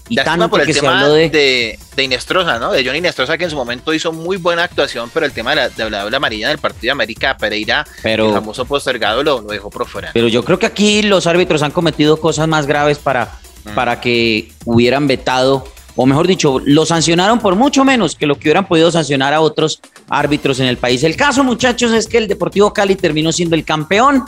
Y 0.07 0.15
tanto 0.17 0.49
por 0.49 0.59
el 0.59 0.67
que 0.67 0.73
tema 0.73 1.07
de... 1.07 1.29
de... 1.29 1.79
de, 1.95 2.03
Inestrosa, 2.03 2.59
¿no? 2.59 2.73
De 2.73 2.83
Johnny 2.83 2.97
Inestrosa, 2.97 3.37
que 3.37 3.45
en 3.45 3.49
su 3.49 3.55
momento 3.55 3.93
hizo 3.93 4.11
muy 4.11 4.35
buena 4.35 4.63
actuación, 4.63 5.09
pero 5.13 5.25
el 5.25 5.31
tema 5.31 5.55
de 5.55 5.89
la, 5.89 6.09
de 6.09 6.15
amarilla 6.15 6.49
del 6.49 6.57
partido 6.57 6.89
de 6.89 6.91
América 6.91 7.37
Pereira, 7.37 7.85
el 8.03 8.33
famoso 8.33 8.65
postergado, 8.65 9.23
lo, 9.23 9.41
dejó 9.41 9.69
por 9.69 9.87
fuera. 9.87 10.11
Pero 10.13 10.27
yo 10.27 10.43
creo 10.43 10.59
que 10.59 10.65
aquí 10.65 11.01
los 11.01 11.27
árbitros 11.27 11.61
han 11.61 11.71
cometido 11.71 12.19
cosas 12.19 12.49
más 12.49 12.67
graves 12.67 12.97
para, 12.97 13.39
para 13.73 14.01
que 14.01 14.51
hubieran 14.65 15.07
vetado 15.07 15.65
o 15.95 16.05
mejor 16.05 16.25
dicho, 16.27 16.59
lo 16.63 16.85
sancionaron 16.85 17.39
por 17.39 17.55
mucho 17.55 17.83
menos 17.83 18.15
que 18.15 18.25
lo 18.25 18.35
que 18.35 18.47
hubieran 18.47 18.67
podido 18.67 18.91
sancionar 18.91 19.33
a 19.33 19.41
otros 19.41 19.81
árbitros 20.09 20.59
en 20.59 20.67
el 20.67 20.77
país. 20.77 21.03
El 21.03 21.15
caso, 21.15 21.43
muchachos, 21.43 21.91
es 21.91 22.07
que 22.07 22.17
el 22.17 22.27
Deportivo 22.27 22.73
Cali 22.73 22.95
terminó 22.95 23.31
siendo 23.31 23.55
el 23.55 23.65
campeón 23.65 24.23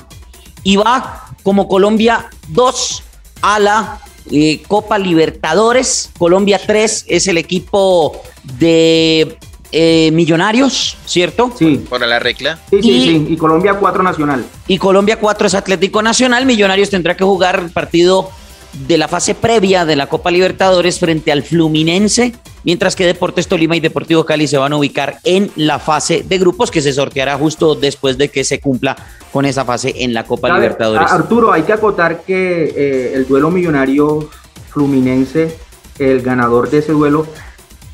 y 0.64 0.76
va 0.76 1.26
como 1.44 1.68
Colombia 1.68 2.30
2 2.50 3.04
a 3.42 3.60
la 3.60 4.00
eh, 4.32 4.62
Copa 4.68 4.98
Libertadores. 4.98 6.12
Colombia 6.18 6.60
3 6.66 7.06
es 7.08 7.28
el 7.28 7.38
equipo 7.38 8.22
de 8.60 9.38
eh, 9.72 10.12
Millonarios, 10.14 10.98
¿cierto? 11.06 11.52
Sí. 11.58 11.84
Por 11.90 12.06
la 12.06 12.20
regla. 12.20 12.60
Sí, 12.70 12.82
sí, 12.82 12.90
Y- 12.92 13.02
sí. 13.04 13.26
Y 13.34 13.38
Colombia 13.38 13.74
4 13.80 14.04
Nacional. 14.04 14.46
Y 14.68 14.78
Colombia 14.78 15.18
4 15.20 15.48
es 15.48 15.54
Atlético 15.56 16.02
Nacional. 16.02 16.46
Millonarios 16.46 16.90
tendrá 16.90 17.16
que 17.18 17.24
jugar 17.24 17.60
el 17.60 17.72
partido 17.72 18.30
de 18.74 18.98
la 18.98 19.08
fase 19.08 19.36
previa 19.36 19.86
de 19.86 19.96
la 19.96 20.08
Copa 20.08 20.32
Libertadores 20.32 21.00
frente 21.00 21.32
al 21.32 21.44
Fluminense, 21.44 22.34
mientras 22.64 22.96
que 22.96 23.06
Deportes 23.06 23.48
Tolima 23.48 23.76
y 23.76 23.80
Deportivo 23.80 24.26
Cali 24.26 24.48
se 24.48 24.58
van 24.58 24.74
a 24.74 24.78
ubicar 24.78 25.20
en 25.24 25.52
la 25.56 25.80
fase 25.80 26.24
de 26.28 26.38
grupos 26.40 26.72
que 26.72 26.82
se 26.82 26.92
sorteará 26.92 27.38
justo 27.38 27.76
después 27.76 28.18
de 28.18 28.30
que 28.30 28.44
se 28.44 28.60
cumpla 28.60 28.96
con 29.32 29.46
esa 29.46 29.64
fase 29.64 29.94
en 29.98 30.14
la 30.14 30.26
Copa 30.26 30.48
¿Sabe? 30.48 30.62
Libertadores. 30.62 31.12
Arturo, 31.12 31.54
hay 31.54 31.64
que 31.64 31.74
acotar 31.74 32.22
que 32.24 32.74
eh, 32.76 33.14
el 33.14 33.28
duelo 33.28 33.52
millonario 33.52 34.30
fluminense, 34.70 35.56
el 36.00 36.22
ganador 36.22 36.70
de 36.70 36.80
ese 36.80 36.94
duelo, 36.94 37.28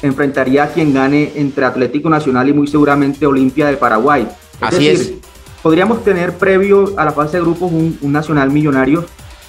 enfrentaría 0.02 0.64
a 0.64 0.68
quien 0.68 0.94
gane 0.94 1.34
entre 1.36 1.66
Atlético 1.66 2.10
Nacional 2.10 2.48
y 2.48 2.54
muy 2.54 2.68
seguramente 2.68 3.26
Olimpia 3.26 3.68
de 3.68 3.76
Paraguay. 3.76 4.28
Así 4.62 4.88
es. 4.88 5.14
Podríamos 5.62 6.06
tener 6.06 6.38
previo 6.38 6.94
a 6.98 7.04
la 7.04 7.12
fase 7.12 7.38
de 7.38 7.44
grupos 7.44 7.70
un, 7.70 7.98
un 8.02 8.12
Nacional 8.14 8.50
Millonario. 8.50 9.06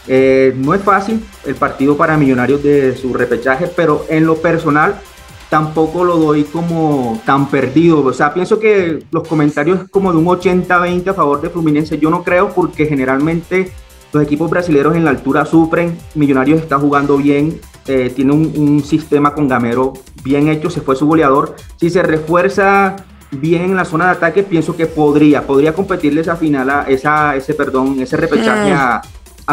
Eh, 0.06 0.54
no 0.56 0.74
es 0.74 0.82
fácil 0.82 1.24
el 1.44 1.54
partido 1.54 1.96
para 1.96 2.16
Millonarios 2.16 2.62
de 2.62 2.96
su 2.96 3.12
repechaje, 3.12 3.66
pero 3.68 4.06
en 4.08 4.26
lo 4.26 4.36
personal 4.36 5.00
tampoco 5.48 6.04
lo 6.04 6.16
doy 6.16 6.44
como 6.44 7.20
tan 7.26 7.48
perdido. 7.50 8.04
O 8.04 8.12
sea, 8.12 8.32
pienso 8.32 8.58
que 8.58 9.04
los 9.10 9.26
comentarios 9.26 9.88
como 9.90 10.12
de 10.12 10.18
un 10.18 10.26
80-20 10.26 11.08
a 11.08 11.14
favor 11.14 11.40
de 11.40 11.50
Fluminense, 11.50 11.98
yo 11.98 12.08
no 12.08 12.22
creo 12.22 12.50
porque 12.54 12.86
generalmente 12.86 13.72
los 14.12 14.22
equipos 14.22 14.50
brasileños 14.50 14.96
en 14.96 15.04
la 15.04 15.10
altura 15.10 15.44
sufren. 15.44 15.98
Millonarios 16.14 16.60
está 16.60 16.78
jugando 16.78 17.16
bien, 17.16 17.60
eh, 17.86 18.12
tiene 18.14 18.32
un, 18.32 18.52
un 18.56 18.84
sistema 18.84 19.34
con 19.34 19.48
Gamero 19.48 19.94
bien 20.22 20.48
hecho, 20.48 20.70
se 20.70 20.80
fue 20.80 20.96
su 20.96 21.06
goleador. 21.06 21.56
Si 21.76 21.90
se 21.90 22.02
refuerza 22.02 22.96
bien 23.30 23.62
en 23.62 23.76
la 23.76 23.84
zona 23.84 24.06
de 24.06 24.10
ataque, 24.12 24.42
pienso 24.42 24.76
que 24.76 24.86
podría, 24.86 25.46
podría 25.46 25.74
competirle 25.74 26.20
esa 26.20 26.36
final, 26.36 26.70
a, 26.70 26.82
esa, 26.88 27.36
ese, 27.36 27.54
perdón, 27.54 28.00
ese 28.00 28.16
repechaje 28.16 28.72
a, 28.72 29.02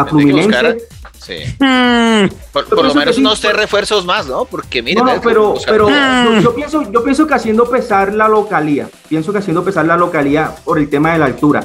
a 0.00 0.04
Fluminense. 0.06 0.78
Sí. 1.18 1.34
Mm, 1.58 2.28
Por, 2.52 2.70
lo 2.84 2.94
menos 2.94 3.16
sí, 3.16 3.20
unos 3.20 3.40
tres 3.40 3.54
refuerzos 3.54 4.04
más, 4.06 4.26
¿no? 4.26 4.44
Porque 4.44 4.82
mire, 4.82 5.02
No, 5.02 5.20
pero, 5.22 5.54
pero 5.66 5.88
yo, 5.90 6.40
yo 6.40 6.54
pienso, 6.54 6.90
yo 6.90 7.02
pienso 7.04 7.26
que 7.26 7.34
haciendo 7.34 7.68
pesar 7.68 8.14
la 8.14 8.28
localía, 8.28 8.88
pienso 9.08 9.32
que 9.32 9.38
haciendo 9.38 9.62
pesar 9.64 9.84
la 9.84 9.96
localía 9.96 10.54
por 10.64 10.78
el 10.78 10.88
tema 10.88 11.12
de 11.12 11.18
la 11.18 11.26
altura. 11.26 11.64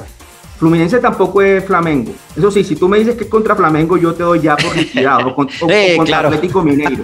Fluminense 0.60 1.00
tampoco 1.00 1.42
es 1.42 1.64
Flamengo. 1.66 2.14
Eso 2.36 2.50
sí, 2.52 2.64
si 2.64 2.76
tú 2.76 2.88
me 2.90 2.98
dices 3.00 3.16
que 3.16 3.26
es 3.26 3.30
contra 3.30 3.56
Flamengo, 3.56 3.96
yo 3.98 4.14
te 4.14 4.24
doy 4.24 4.42
ya 4.42 4.56
por 4.58 4.76
liquidado. 4.76 5.28
o, 5.30 5.36
con- 5.36 5.48
o- 5.62 5.66
o 5.66 5.70
Eh, 5.70 5.94
contra 5.98 6.12
claro. 6.20 6.28
Atlético 6.30 6.62
Mineiro. 6.64 7.04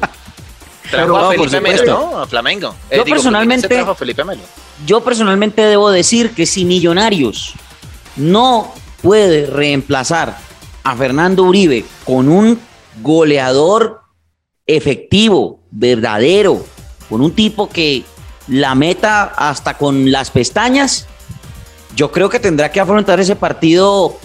Trajo 0.90 1.14
pero- 1.14 1.18
a 1.18 1.32
Felipe 1.34 1.62
Melo. 1.62 1.86
¿no? 1.86 2.20
A 2.22 2.28
Flamengo. 2.28 2.76
Yo 2.92 3.04
digo, 3.04 3.16
personalmente- 3.16 3.68
Fluminense 3.68 3.68
trajo 3.68 3.92
a 3.92 3.96
Felipe 3.96 4.24
Melo. 4.24 4.42
Yo 4.86 5.02
personalmente 5.02 5.62
debo 5.62 5.92
decir 5.92 6.32
que 6.32 6.46
si 6.46 6.66
Millonarios 6.66 7.54
no 8.16 8.74
puede 9.02 9.46
reemplazar 9.46 10.38
a 10.90 10.96
Fernando 10.96 11.44
Uribe 11.44 11.86
con 12.04 12.30
un 12.30 12.60
goleador 13.02 14.02
efectivo, 14.66 15.60
verdadero, 15.70 16.66
con 17.08 17.22
un 17.22 17.32
tipo 17.32 17.70
que 17.70 18.04
la 18.48 18.74
meta 18.74 19.24
hasta 19.24 19.76
con 19.76 20.12
las 20.12 20.32
pestañas, 20.32 21.06
yo 21.96 22.12
creo 22.12 22.30
que 22.30 22.40
tendrá 22.40 22.72
que 22.72 22.80
afrontar 22.80 23.20
ese 23.20 23.36
partido 23.36 24.18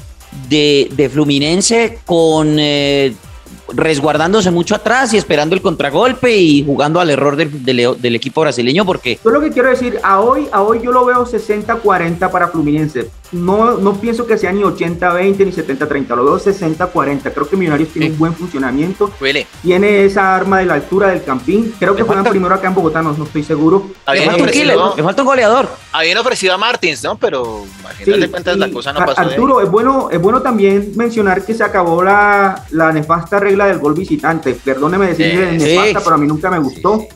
de, 0.49 0.89
de 0.93 1.09
Fluminense 1.11 1.99
con 2.07 2.57
eh, 2.59 3.15
resguardándose 3.73 4.51
mucho 4.51 4.75
atrás 4.75 5.13
y 5.15 5.17
esperando 5.17 5.55
el 5.55 5.63
contragolpe 5.63 6.37
y 6.37 6.65
jugando 6.65 7.01
al 7.01 7.11
error 7.11 7.37
del, 7.37 7.65
del- 7.65 7.97
del 8.01 8.15
equipo 8.15 8.41
brasileño 8.43 8.85
porque 8.85 9.19
Yo 9.25 9.31
lo 9.31 9.41
que 9.41 9.51
quiero 9.51 9.69
decir, 9.71 9.99
a 10.03 10.21
hoy, 10.21 10.49
a 10.53 10.63
hoy 10.63 10.81
yo 10.83 10.93
lo 10.93 11.05
veo 11.05 11.25
60-40 11.27 12.31
para 12.31 12.49
Fluminense. 12.49 13.11
No, 13.33 13.79
no 13.79 13.95
pienso 13.95 14.27
que 14.27 14.39
sea 14.39 14.53
ni 14.53 14.63
80-20 14.63 15.39
ni 15.39 15.51
70-30, 15.53 16.09
lo 16.15 16.25
veo 16.25 16.39
60-40. 16.39 17.33
Creo 17.33 17.49
que 17.49 17.57
Millonarios 17.57 17.89
tiene 17.89 18.07
Sí. 18.07 18.13
un 18.13 18.19
buen 18.19 18.35
funcionamiento. 18.35 19.11
Willy, 19.21 19.45
Tiene 19.63 20.05
esa 20.05 20.37
arma 20.37 20.59
de 20.61 20.67
la 20.67 20.75
altura 20.75 21.09
del 21.09 21.25
campín. 21.25 21.75
Creo 21.79 21.97
que 21.97 22.03
juegan 22.03 22.23
falta- 22.23 22.31
primero 22.31 22.55
acá 22.55 22.69
en 22.69 22.75
Bogotá, 22.75 23.03
no, 23.03 23.13
no 23.13 23.25
estoy 23.25 23.43
seguro. 23.43 23.87
le 23.89 23.95
habían 24.07 24.25
falta 24.27 24.37
un 24.37 24.49
ofrecido, 24.49 24.73
killer, 24.75 24.97
le 24.97 25.03
falta 25.03 25.23
un 25.23 25.27
goleador. 25.29 25.69
habían 25.93 26.19
ofrecido 26.19 26.55
a 26.55 26.59
Martins, 26.59 27.03
¿no? 27.03 27.17
Pero 27.17 27.65
al 27.89 27.95
final 27.95 28.15
Sí, 28.15 28.21
de 28.21 28.31
cuentas 28.31 28.57
la 28.57 28.71
cosa 28.71 28.93
no 28.93 29.01
pasó. 29.05 29.21
de. 29.23 29.29
Arturo, 29.35 29.61
es 29.63 29.71
bueno, 29.71 30.09
es 30.13 30.21
bueno 30.21 30.41
también 30.43 30.93
mencionar 30.95 31.45
que 31.45 31.55
se 31.55 31.65
acabó 31.65 32.05
la, 32.05 32.65
la 32.71 32.93
nefasta 32.93 33.41
regla 33.41 33.54
del 33.67 33.79
gol 33.79 33.95
visitante. 33.95 34.55
Perdóneme 34.55 35.07
decirle 35.09 35.59
Sí. 35.59 35.65
nefasta, 35.65 35.99
Sí. 36.01 36.05
pero 36.05 36.17
a 36.17 36.19
mí 36.19 36.27
nunca 36.27 36.51
me 36.51 36.59
gustó. 36.59 36.99
Sí. 37.01 37.09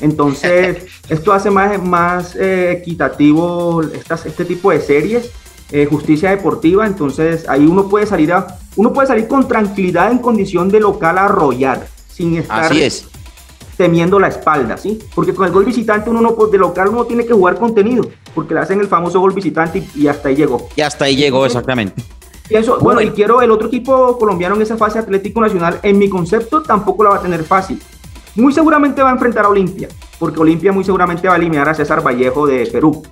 Entonces, 0.00 0.84
esto 1.08 1.32
hace 1.32 1.50
más, 1.50 1.82
más 1.82 2.36
eh, 2.36 2.72
equitativo 2.82 3.82
estas, 3.82 4.26
este 4.26 4.44
tipo 4.44 4.70
de 4.70 4.80
series, 4.80 5.30
eh, 5.72 5.86
justicia 5.90 6.30
deportiva. 6.30 6.86
Entonces, 6.86 7.48
ahí 7.48 7.64
uno 7.66 7.88
puede 7.88 8.06
salir 8.06 8.32
a, 8.32 8.46
uno 8.76 8.92
puede 8.92 9.08
salir 9.08 9.26
con 9.26 9.48
tranquilidad 9.48 10.10
en 10.12 10.18
condición 10.18 10.68
de 10.68 10.80
local 10.80 11.16
a 11.18 11.24
arrollar, 11.24 11.86
sin 12.12 12.36
estar 12.36 12.64
Así 12.64 12.82
es. 12.82 13.06
temiendo 13.76 14.18
la 14.20 14.28
espalda, 14.28 14.76
¿sí? 14.76 14.98
Porque 15.14 15.34
con 15.34 15.46
el 15.46 15.52
gol 15.52 15.64
visitante 15.64 16.08
uno 16.10 16.20
no, 16.20 16.34
pues, 16.34 16.50
de 16.50 16.58
local 16.58 16.88
uno 16.88 17.04
tiene 17.04 17.24
que 17.26 17.32
jugar 17.32 17.58
contenido, 17.58 18.06
porque 18.34 18.54
le 18.54 18.60
hacen 18.60 18.80
el 18.80 18.88
famoso 18.88 19.18
gol 19.20 19.32
visitante 19.32 19.82
y, 19.94 20.02
y 20.02 20.08
hasta 20.08 20.28
ahí 20.28 20.36
llegó. 20.36 20.68
Y 20.76 20.80
hasta 20.82 21.06
ahí 21.06 21.16
llegó 21.16 21.44
exactamente. 21.46 22.02
Pienso, 22.48 22.72
bueno, 22.78 22.84
Bueno. 22.84 23.00
y 23.02 23.10
quiero 23.10 23.42
el 23.42 23.50
otro 23.50 23.68
equipo 23.68 24.16
colombiano 24.18 24.54
en 24.54 24.62
esa 24.62 24.76
fase 24.76 24.98
Atlético 24.98 25.40
Nacional, 25.40 25.80
en 25.82 25.98
mi 25.98 26.08
concepto 26.08 26.62
tampoco 26.62 27.04
la 27.04 27.10
va 27.10 27.16
a 27.16 27.22
tener 27.22 27.42
fácil. 27.44 27.80
Muy 28.36 28.52
seguramente 28.52 29.02
va 29.02 29.08
a 29.10 29.12
enfrentar 29.12 29.46
a 29.46 29.48
Olimpia, 29.48 29.88
porque 30.18 30.38
Olimpia 30.40 30.70
muy 30.72 30.84
seguramente 30.84 31.26
va 31.26 31.34
a 31.34 31.36
eliminar 31.38 31.68
a 31.68 31.74
César 31.74 32.06
Vallejo 32.06 32.46
de 32.46 32.66
Perú. 32.66 33.02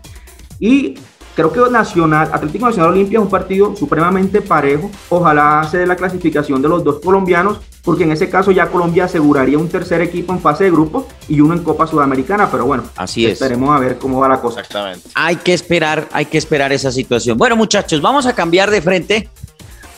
Y 0.60 0.94
creo 1.34 1.52
que 1.52 1.60
Nacional, 1.70 2.30
Atlético 2.32 2.66
Nacional 2.66 2.92
Olimpia 2.92 3.18
es 3.18 3.24
un 3.24 3.30
partido 3.30 3.74
supremamente 3.76 4.40
parejo. 4.40 4.90
Ojalá 5.08 5.66
se 5.70 5.78
dé 5.78 5.86
la 5.86 5.96
clasificación 5.96 6.62
de 6.62 6.68
los 6.68 6.84
dos 6.84 7.00
colombianos, 7.02 7.58
porque 7.82 8.04
en 8.04 8.12
ese 8.12 8.30
caso 8.30 8.50
ya 8.50 8.68
Colombia 8.68 9.04
aseguraría 9.04 9.58
un 9.58 9.68
tercer 9.68 10.00
equipo 10.00 10.32
en 10.32 10.40
fase 10.40 10.64
de 10.64 10.70
grupos 10.70 11.04
y 11.28 11.40
uno 11.40 11.54
en 11.54 11.62
Copa 11.62 11.86
Sudamericana, 11.86 12.50
pero 12.50 12.66
bueno, 12.66 12.84
Así 12.96 13.26
es. 13.26 13.32
esperemos 13.32 13.74
a 13.74 13.78
ver 13.78 13.98
cómo 13.98 14.20
va 14.20 14.28
la 14.28 14.40
cosa. 14.40 14.60
Exactamente. 14.60 15.08
Hay 15.14 15.36
que 15.36 15.54
esperar, 15.54 16.08
hay 16.12 16.26
que 16.26 16.38
esperar 16.38 16.72
esa 16.72 16.90
situación. 16.90 17.36
Bueno, 17.36 17.56
muchachos, 17.56 18.00
vamos 18.00 18.26
a 18.26 18.34
cambiar 18.34 18.70
de 18.70 18.80
frente 18.80 19.28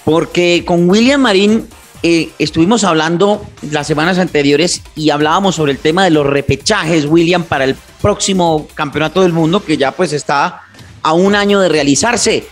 porque 0.05 0.65
con 0.65 0.89
William 0.89 1.21
Marín 1.21 1.67
eh, 2.03 2.31
estuvimos 2.39 2.85
hablando 2.85 3.45
las 3.71 3.87
semanas 3.87 4.19
anteriores 4.19 4.83
y 4.95 5.11
hablábamos 5.11 5.57
sobre 5.57 5.73
el 5.73 5.79
tema 5.79 6.05
de 6.05 6.11
los 6.11 6.27
repechajes, 6.27 7.07
William, 7.07 7.43
para 7.43 7.65
el 7.65 7.75
próximo 8.01 8.69
campeonato 8.75 9.23
del 9.23 9.33
mundo 9.33 9.65
que 9.65 9.77
ya 9.77 9.91
pues 9.91 10.13
está 10.13 10.63
a 11.07 11.13
un 11.13 11.37
año 11.37 11.61
de 11.61 11.69
realizarse. 11.69 12.49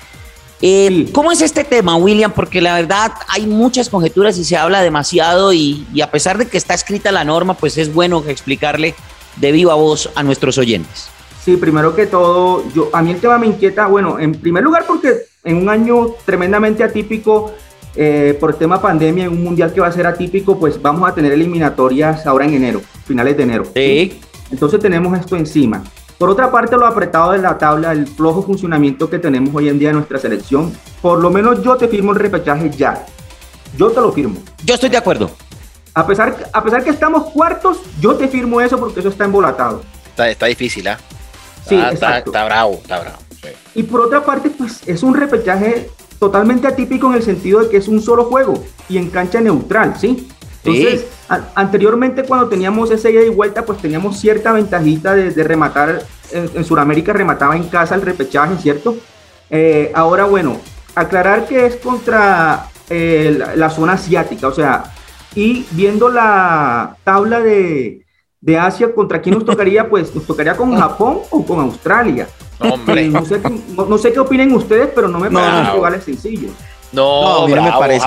Eh, 0.62 0.88
Sí. 0.88 1.10
¿Cómo 1.12 1.32
es 1.32 1.42
este 1.42 1.64
tema, 1.64 1.96
William? 1.96 2.30
Porque 2.30 2.60
la 2.60 2.74
verdad 2.74 3.12
hay 3.28 3.46
muchas 3.46 3.88
conjeturas 3.88 4.38
y 4.38 4.44
se 4.44 4.56
habla 4.56 4.80
demasiado 4.80 5.52
y, 5.52 5.84
y 5.92 6.00
a 6.00 6.10
pesar 6.10 6.38
de 6.38 6.46
que 6.46 6.56
está 6.56 6.72
escrita 6.72 7.10
la 7.10 7.24
norma, 7.24 7.54
pues 7.54 7.76
es 7.76 7.92
bueno 7.92 8.22
explicarle 8.28 8.94
de 9.36 9.50
viva 9.50 9.74
voz 9.74 10.08
a 10.14 10.22
nuestros 10.22 10.56
oyentes. 10.56 11.08
Sí, 11.44 11.56
primero 11.56 11.96
que 11.96 12.06
todo, 12.06 12.64
yo, 12.72 12.90
a 12.92 13.02
mí 13.02 13.10
el 13.10 13.20
tema 13.20 13.38
me 13.38 13.46
inquieta, 13.46 13.86
bueno, 13.88 14.18
en 14.20 14.32
primer 14.32 14.62
lugar 14.62 14.84
porque 14.86 15.12
en 15.42 15.56
un 15.56 15.68
año 15.68 16.14
tremendamente 16.24 16.84
atípico, 16.84 17.52
eh, 17.96 18.36
por 18.38 18.54
tema 18.56 18.80
pandemia, 18.80 19.24
en 19.24 19.32
un 19.32 19.42
mundial 19.42 19.72
que 19.72 19.80
va 19.80 19.88
a 19.88 19.92
ser 19.92 20.06
atípico, 20.06 20.58
pues 20.58 20.80
vamos 20.80 21.08
a 21.10 21.14
tener 21.14 21.32
eliminatorias 21.32 22.24
ahora 22.24 22.44
en 22.46 22.54
enero, 22.54 22.80
finales 23.04 23.36
de 23.36 23.42
enero. 23.42 23.64
Sí. 23.74 24.20
Entonces 24.50 24.80
tenemos 24.80 25.18
esto 25.18 25.36
encima. 25.36 25.82
Por 26.18 26.30
otra 26.30 26.50
parte, 26.50 26.76
lo 26.76 26.86
apretado 26.86 27.32
de 27.32 27.38
la 27.38 27.58
tabla, 27.58 27.92
el 27.92 28.06
flojo 28.06 28.42
funcionamiento 28.42 29.10
que 29.10 29.18
tenemos 29.18 29.54
hoy 29.54 29.68
en 29.68 29.78
día 29.78 29.90
en 29.90 29.96
nuestra 29.96 30.18
selección, 30.18 30.72
por 31.02 31.18
lo 31.20 31.30
menos 31.30 31.62
yo 31.62 31.76
te 31.76 31.88
firmo 31.88 32.12
el 32.12 32.18
repechaje 32.18 32.70
ya. 32.70 33.04
Yo 33.76 33.90
te 33.90 34.00
lo 34.00 34.12
firmo. 34.12 34.36
Yo 34.64 34.74
estoy 34.74 34.90
de 34.90 34.96
acuerdo. 34.96 35.30
A 35.94 36.06
pesar, 36.06 36.48
a 36.52 36.62
pesar 36.62 36.84
que 36.84 36.90
estamos 36.90 37.24
cuartos, 37.32 37.78
yo 38.00 38.14
te 38.14 38.28
firmo 38.28 38.60
eso 38.60 38.78
porque 38.78 39.00
eso 39.00 39.08
está 39.08 39.24
embolatado. 39.24 39.82
Está, 40.06 40.28
está 40.30 40.46
difícil, 40.46 40.86
¿ah? 40.88 40.98
Sí, 41.68 41.74
Está- 41.76 42.18
está, 42.18 42.44
bravo, 42.44 42.74
está 42.82 43.00
bravo. 43.00 43.18
sí. 43.42 43.48
Y 43.74 43.82
por 43.82 44.00
otra 44.00 44.24
parte, 44.24 44.50
pues 44.50 44.80
es 44.86 45.02
un 45.02 45.14
repechaje 45.14 45.90
totalmente 46.20 46.68
atípico 46.68 47.08
en 47.08 47.14
el 47.14 47.22
sentido 47.22 47.60
de 47.60 47.68
que 47.68 47.76
es 47.78 47.88
un 47.88 48.00
solo 48.00 48.24
juego 48.26 48.62
y 48.88 48.98
en 48.98 49.10
cancha 49.10 49.40
neutral, 49.40 49.94
¿sí? 49.98 50.28
Entonces, 50.64 51.00
Sí. 51.02 51.06
a- 51.28 51.42
anteriormente 51.54 52.24
cuando 52.24 52.48
teníamos 52.48 52.90
esa 52.90 53.10
ida 53.10 53.22
y 53.22 53.28
vuelta, 53.28 53.64
pues 53.66 53.78
teníamos 53.80 54.18
cierta 54.18 54.52
ventajita 54.52 55.14
de, 55.14 55.30
de 55.30 55.44
rematar, 55.44 56.02
en, 56.32 56.50
en 56.54 56.64
Sudamérica 56.64 57.12
remataba 57.12 57.54
en 57.56 57.64
casa 57.68 57.94
el 57.94 58.02
repechaje, 58.02 58.56
¿cierto? 58.56 58.96
Eh, 59.50 59.92
ahora, 59.94 60.24
bueno, 60.24 60.56
aclarar 60.94 61.46
que 61.46 61.66
es 61.66 61.76
contra 61.76 62.66
eh, 62.88 63.34
la, 63.38 63.56
la 63.56 63.70
zona 63.70 63.92
asiática, 63.94 64.48
o 64.48 64.52
sea, 64.54 64.84
y 65.34 65.66
viendo 65.72 66.08
la 66.08 66.96
tabla 67.04 67.40
de, 67.40 68.04
de 68.40 68.58
Asia, 68.58 68.94
¿contra 68.94 69.20
quién 69.20 69.34
nos 69.34 69.44
tocaría? 69.44 69.88
Pues 69.90 70.14
nos 70.14 70.26
tocaría 70.26 70.56
con 70.56 70.74
Japón 70.78 71.18
o 71.30 71.44
con 71.44 71.60
Australia. 71.60 72.26
Hombre, 72.58 73.04
Eh, 73.06 73.08
no, 73.08 73.24
sé, 73.24 73.40
qué- 73.42 73.60
no- 73.76 73.84
no 73.84 73.98
sé 73.98 74.12
qué 74.12 74.20
opinen 74.20 74.52
ustedes, 74.54 74.88
pero 74.94 75.08
no 75.08 75.18
me 75.18 75.28
No, 75.28 75.40
parecen 75.40 75.64
no. 75.64 75.74
rivales 75.74 76.04
sencillos. 76.04 76.52
no, 76.92 77.22
No, 77.22 77.44
a 77.44 77.48
mí 77.48 77.54
no 77.54 77.62
me 77.62 77.72
parece. 77.72 78.06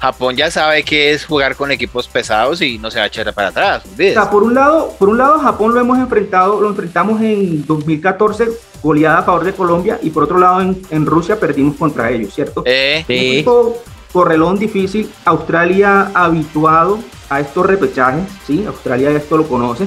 Ja- 0.00 0.06
Japón 0.08 0.36
ya 0.36 0.50
sabe 0.50 0.82
que 0.82 1.12
es 1.12 1.24
jugar 1.24 1.56
con 1.56 1.70
equipos 1.70 2.08
pesados 2.08 2.60
y 2.62 2.78
no 2.78 2.90
se 2.90 2.98
va 2.98 3.04
a 3.04 3.08
echar 3.08 3.32
para 3.34 3.48
atrás. 3.48 3.82
O 3.92 3.96
sea, 3.96 4.30
por 4.30 4.42
un 4.42 4.54
lado, 4.54 4.94
por 4.98 5.08
un 5.08 5.18
lado 5.18 5.38
Japón 5.38 5.74
lo 5.74 5.80
hemos 5.80 5.98
enfrentado, 5.98 6.60
lo 6.60 6.68
enfrentamos 6.68 7.20
en 7.20 7.66
2014 7.66 8.48
goleada 8.82 9.18
a 9.18 9.22
favor 9.24 9.44
de 9.44 9.52
Colombia 9.52 9.98
y 10.02 10.10
por 10.10 10.22
otro 10.24 10.38
lado 10.38 10.60
en, 10.60 11.06
Rusia 11.06 11.38
perdimos 11.38 11.76
contra 11.76 12.10
ellos, 12.10 12.32
¿cierto? 12.34 12.62
Eh, 12.64 13.04
un 13.08 13.14
equipo 13.14 13.82
correlón 14.12 14.58
difícil, 14.58 15.10
Australia 15.24 16.10
habituado 16.14 16.98
a 17.28 17.40
estos 17.40 17.66
repechajes, 17.66 18.22
¿sí? 18.46 18.64
Australia 18.66 19.10
esto 19.10 19.36
lo 19.36 19.48
conoce 19.48 19.86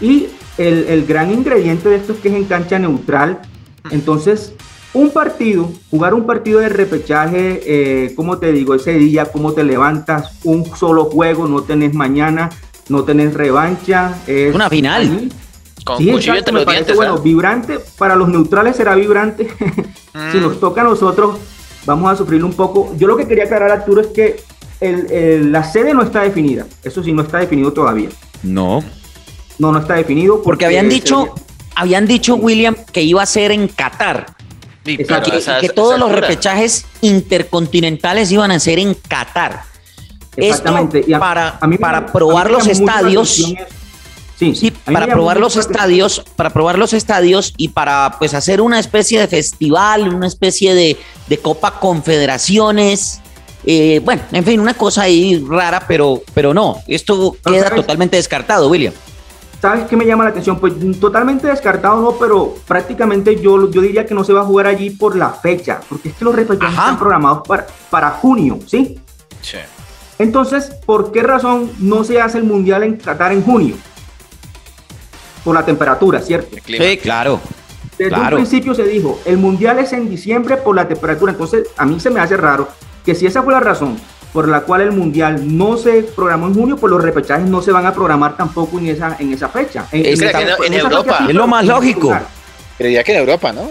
y 0.00 0.28
el, 0.58 0.86
el 0.88 1.06
gran 1.06 1.30
ingrediente 1.32 1.88
de 1.88 1.96
esto 1.96 2.12
es 2.12 2.18
que 2.18 2.28
es 2.28 2.34
en 2.34 2.44
cancha 2.44 2.78
neutral, 2.78 3.40
entonces 3.90 4.52
un 4.94 5.10
partido, 5.10 5.70
jugar 5.90 6.14
un 6.14 6.24
partido 6.24 6.60
de 6.60 6.68
repechaje, 6.68 7.60
eh, 7.66 8.14
como 8.14 8.38
te 8.38 8.52
digo, 8.52 8.74
ese 8.74 8.92
día, 8.92 9.26
cómo 9.26 9.52
te 9.52 9.64
levantas, 9.64 10.38
un 10.44 10.64
solo 10.76 11.06
juego, 11.06 11.48
no 11.48 11.62
tenés 11.62 11.94
mañana, 11.94 12.50
no 12.88 13.02
tenés 13.02 13.34
revancha. 13.34 14.14
Es 14.26 14.54
una 14.54 14.70
final. 14.70 15.30
Con 15.84 15.98
sí, 15.98 16.08
exacto, 16.10 16.52
me 16.52 16.64
parece, 16.64 16.94
bueno, 16.94 17.18
vibrante, 17.18 17.80
para 17.98 18.14
los 18.14 18.28
neutrales 18.28 18.76
será 18.76 18.94
vibrante. 18.94 19.48
si 20.32 20.38
nos 20.38 20.56
mm. 20.56 20.60
toca 20.60 20.80
a 20.80 20.84
nosotros, 20.84 21.38
vamos 21.84 22.12
a 22.12 22.16
sufrir 22.16 22.44
un 22.44 22.54
poco. 22.54 22.94
Yo 22.96 23.08
lo 23.08 23.16
que 23.16 23.26
quería 23.26 23.44
aclarar, 23.44 23.72
Arturo, 23.72 24.00
es 24.00 24.06
que 24.06 24.42
la 24.80 25.64
sede 25.64 25.92
no 25.92 26.02
está 26.02 26.22
definida. 26.22 26.66
Eso 26.84 27.02
sí, 27.02 27.12
no 27.12 27.22
está 27.22 27.38
definido 27.38 27.72
todavía. 27.72 28.10
No. 28.42 28.82
No, 29.58 29.72
no 29.72 29.78
está 29.80 29.94
definido. 29.94 30.40
Porque, 30.42 30.64
habían 30.64 30.88
dicho, 30.88 31.34
habían 31.74 32.06
dicho, 32.06 32.36
William, 32.36 32.76
que 32.92 33.02
iba 33.02 33.22
a 33.22 33.26
ser 33.26 33.50
en 33.50 33.66
Qatar 33.68 34.33
que, 34.84 35.70
todos 35.74 35.98
los 35.98 36.12
repechajes 36.12 36.86
intercontinentales 37.00 38.30
iban 38.30 38.50
a 38.50 38.60
ser 38.60 38.78
en 38.78 38.94
Qatar. 38.94 39.62
Exactamente. 40.36 41.04
para, 41.18 41.58
para 41.80 42.06
probar 42.06 42.50
los 42.50 42.66
estadios. 42.66 43.30
Sí, 44.36 44.54
sí 44.54 44.70
para 44.70 45.06
probar 45.06 45.38
los 45.38 45.56
estadios, 45.56 46.24
para 46.36 46.50
probar 46.50 46.76
los 46.76 46.92
estadios 46.92 47.54
y 47.56 47.68
para 47.68 48.16
pues 48.18 48.34
hacer 48.34 48.60
una 48.60 48.80
especie 48.80 49.20
de 49.20 49.28
festival, 49.28 50.12
una 50.12 50.26
especie 50.26 50.74
de, 50.74 50.98
Copa 51.40 51.78
Confederaciones. 51.78 53.20
Eh, 53.66 54.00
bueno, 54.04 54.22
en 54.32 54.44
fin, 54.44 54.60
una 54.60 54.74
cosa 54.74 55.02
ahí 55.02 55.42
rara, 55.48 55.84
pero, 55.88 56.22
pero 56.34 56.52
no, 56.52 56.82
esto 56.86 57.36
queda 57.44 57.70
totalmente 57.70 58.16
descartado, 58.16 58.68
William. 58.68 58.92
¿Sabes 59.64 59.86
qué 59.86 59.96
me 59.96 60.04
llama 60.04 60.24
la 60.24 60.28
atención? 60.28 60.60
Pues 60.60 60.74
totalmente 61.00 61.46
descartado 61.46 61.98
no, 61.98 62.18
pero 62.18 62.54
prácticamente 62.68 63.40
yo, 63.40 63.70
yo 63.70 63.80
diría 63.80 64.04
que 64.04 64.12
no 64.12 64.22
se 64.22 64.34
va 64.34 64.42
a 64.42 64.44
jugar 64.44 64.66
allí 64.66 64.90
por 64.90 65.16
la 65.16 65.30
fecha, 65.30 65.80
porque 65.88 66.10
es 66.10 66.16
que 66.16 66.22
los 66.26 66.34
repechajes 66.34 66.76
están 66.76 66.98
programados 66.98 67.48
para, 67.48 67.66
para 67.88 68.10
junio, 68.10 68.58
¿sí? 68.66 69.00
Sí. 69.40 69.56
Entonces, 70.18 70.70
¿por 70.84 71.12
qué 71.12 71.22
razón 71.22 71.70
no 71.78 72.04
se 72.04 72.20
hace 72.20 72.36
el 72.36 72.44
Mundial 72.44 72.82
en 72.82 72.98
Qatar 72.98 73.32
en 73.32 73.42
junio? 73.42 73.76
Por 75.42 75.54
la 75.54 75.64
temperatura, 75.64 76.20
¿cierto? 76.20 76.58
Sí, 76.66 76.98
claro. 76.98 77.40
Desde 77.96 78.20
un 78.20 78.28
principio 78.28 78.74
se 78.74 78.84
dijo, 78.84 79.18
el 79.24 79.38
Mundial 79.38 79.78
es 79.78 79.94
en 79.94 80.10
diciembre 80.10 80.58
por 80.58 80.76
la 80.76 80.86
temperatura, 80.86 81.32
entonces 81.32 81.68
a 81.78 81.86
mí 81.86 81.98
se 82.00 82.10
me 82.10 82.20
hace 82.20 82.36
raro 82.36 82.68
que 83.02 83.14
si 83.14 83.24
esa 83.24 83.42
fue 83.42 83.54
la 83.54 83.60
razón 83.60 83.96
por 84.34 84.48
la 84.48 84.62
cual 84.62 84.80
el 84.80 84.90
Mundial 84.90 85.56
no 85.56 85.76
se 85.76 86.02
programó 86.02 86.48
en 86.48 86.54
junio, 86.54 86.76
pues 86.76 86.90
los 86.90 87.00
repechajes 87.00 87.48
no 87.48 87.62
se 87.62 87.70
van 87.70 87.86
a 87.86 87.94
programar 87.94 88.36
tampoco 88.36 88.80
en 88.80 88.88
esa, 88.88 89.16
en 89.20 89.32
esa 89.32 89.48
fecha. 89.48 89.86
En, 89.92 90.04
es 90.04 90.20
en, 90.20 90.74
Europa. 90.74 91.24
es 91.28 91.34
lo 91.34 91.46
más 91.46 91.64
lógico. 91.64 92.12
Creía 92.76 93.04
que 93.04 93.12
en 93.12 93.20
Europa, 93.20 93.52
¿no? 93.52 93.70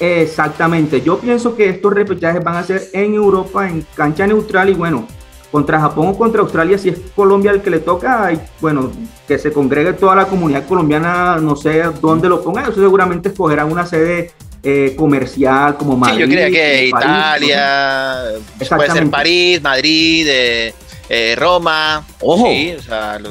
Exactamente. 0.00 1.00
Yo 1.02 1.20
pienso 1.20 1.54
que 1.54 1.68
estos 1.68 1.92
repechajes 1.92 2.42
van 2.42 2.56
a 2.56 2.64
ser 2.64 2.88
en 2.92 3.14
Europa, 3.14 3.68
en 3.68 3.86
cancha 3.94 4.26
neutral 4.26 4.70
y 4.70 4.74
bueno, 4.74 5.06
contra 5.52 5.78
Japón 5.78 6.08
o 6.08 6.18
contra 6.18 6.40
Australia, 6.42 6.76
si 6.78 6.88
es 6.88 6.98
Colombia 7.14 7.52
el 7.52 7.62
que 7.62 7.70
le 7.70 7.78
toca, 7.78 8.32
bueno, 8.60 8.90
que 9.28 9.38
se 9.38 9.52
congregue 9.52 9.92
toda 9.92 10.16
la 10.16 10.26
comunidad 10.26 10.66
colombiana, 10.66 11.36
no 11.36 11.54
sé 11.54 11.84
dónde 12.00 12.28
lo 12.28 12.42
pongan, 12.42 12.64
eso 12.64 12.80
seguramente 12.80 13.28
escogerán 13.28 13.70
una 13.70 13.86
sede 13.86 14.32
eh, 14.68 14.96
comercial 14.96 15.76
como 15.76 15.96
Madrid. 15.96 16.16
Sí, 16.16 16.20
yo 16.22 16.26
creía 16.26 16.50
que 16.50 16.86
Italia, 16.88 18.22
puede 18.68 18.90
ser 18.90 19.08
París, 19.10 19.62
Madrid, 19.62 20.26
eh, 20.28 20.74
eh, 21.08 21.34
Roma. 21.38 22.04
Ojo, 22.20 22.48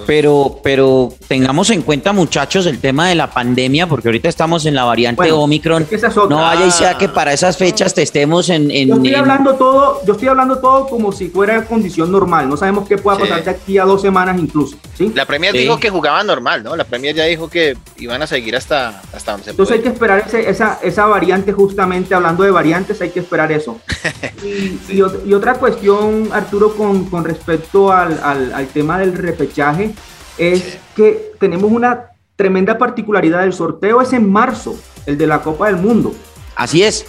pero, 0.06 0.60
pero 0.64 1.14
tengamos 1.28 1.70
en 1.72 1.82
cuenta, 1.82 2.14
muchachos, 2.14 2.66
el 2.66 2.80
tema 2.80 3.10
de 3.10 3.16
la 3.16 3.30
pandemia, 3.30 3.88
porque 3.88 4.08
ahorita 4.08 4.30
estamos 4.30 4.66
en 4.66 4.76
la 4.76 4.84
variante 4.84 5.32
Omicron. 5.32 5.88
no 6.30 6.38
vaya 6.38 6.66
y 6.66 6.72
sea 6.72 6.98
que 6.98 7.10
para 7.10 7.34
esas 7.34 7.58
fechas 7.58 7.94
te 7.94 8.04
estemos 8.04 8.50
en. 8.50 8.70
yo 8.70 8.96
estoy 8.96 9.16
hablando 9.16 9.56
todo, 9.56 10.02
yo 10.06 10.14
estoy 10.14 10.28
hablando 10.28 10.60
todo 10.60 10.88
como 10.88 11.12
si 11.12 11.28
fuera 11.30 11.66
condición 11.66 12.12
normal. 12.12 12.48
No 12.48 12.58
sabemos 12.58 12.88
qué 12.88 12.98
pueda 12.98 13.18
pasar 13.18 13.44
de 13.44 13.52
aquí 13.52 13.78
a 13.78 13.84
dos 13.84 14.02
semanas 14.02 14.40
incluso. 14.40 14.78
¿sí? 14.98 15.12
La 15.14 15.26
Premier 15.26 15.54
dijo 15.54 15.80
que 15.80 15.90
jugaban 15.90 16.28
normal, 16.28 16.64
¿no? 16.64 16.76
La 16.76 16.84
Premier 16.84 17.16
ya 17.16 17.26
dijo 17.26 17.50
que 17.50 17.78
iban 17.98 18.22
a 18.22 18.28
seguir 18.28 18.56
hasta, 18.56 19.02
hasta 19.14 19.32
donde 19.32 19.46
se 19.46 19.52
Entonces 19.52 19.78
hay 19.78 19.82
que 19.82 19.90
esperar 19.90 20.26
esa, 20.34 20.80
esa 20.82 21.06
variante, 21.06 21.52
justamente 21.52 22.14
hablando 22.16 22.44
de 22.44 22.52
variantes, 22.52 23.02
hay 23.02 23.10
que 23.10 23.20
esperar 23.20 23.52
eso. 23.52 23.80
y, 24.44 24.80
y, 24.94 25.34
otra 25.34 25.56
cuestión, 25.56 26.30
Arturo, 26.32 26.76
con, 26.76 27.06
con 27.06 27.24
respecto 27.24 27.65
al, 27.92 28.68
tema 28.74 29.00
del 29.00 29.14
repechaje 29.14 29.94
es 30.38 30.78
que 30.96 31.32
tenemos 31.40 31.72
una 31.72 32.12
tremenda 32.36 32.78
particularidad. 32.78 33.44
El 33.44 33.54
sorteo 33.54 34.02
es 34.02 34.14
en 34.14 34.32
marzo, 34.32 34.76
el 35.06 35.18
de 35.18 35.28
la 35.28 35.42
Copa 35.42 35.68
del 35.68 35.78
Mundo. 35.78 36.14
Así 36.56 36.84
es. 36.84 37.06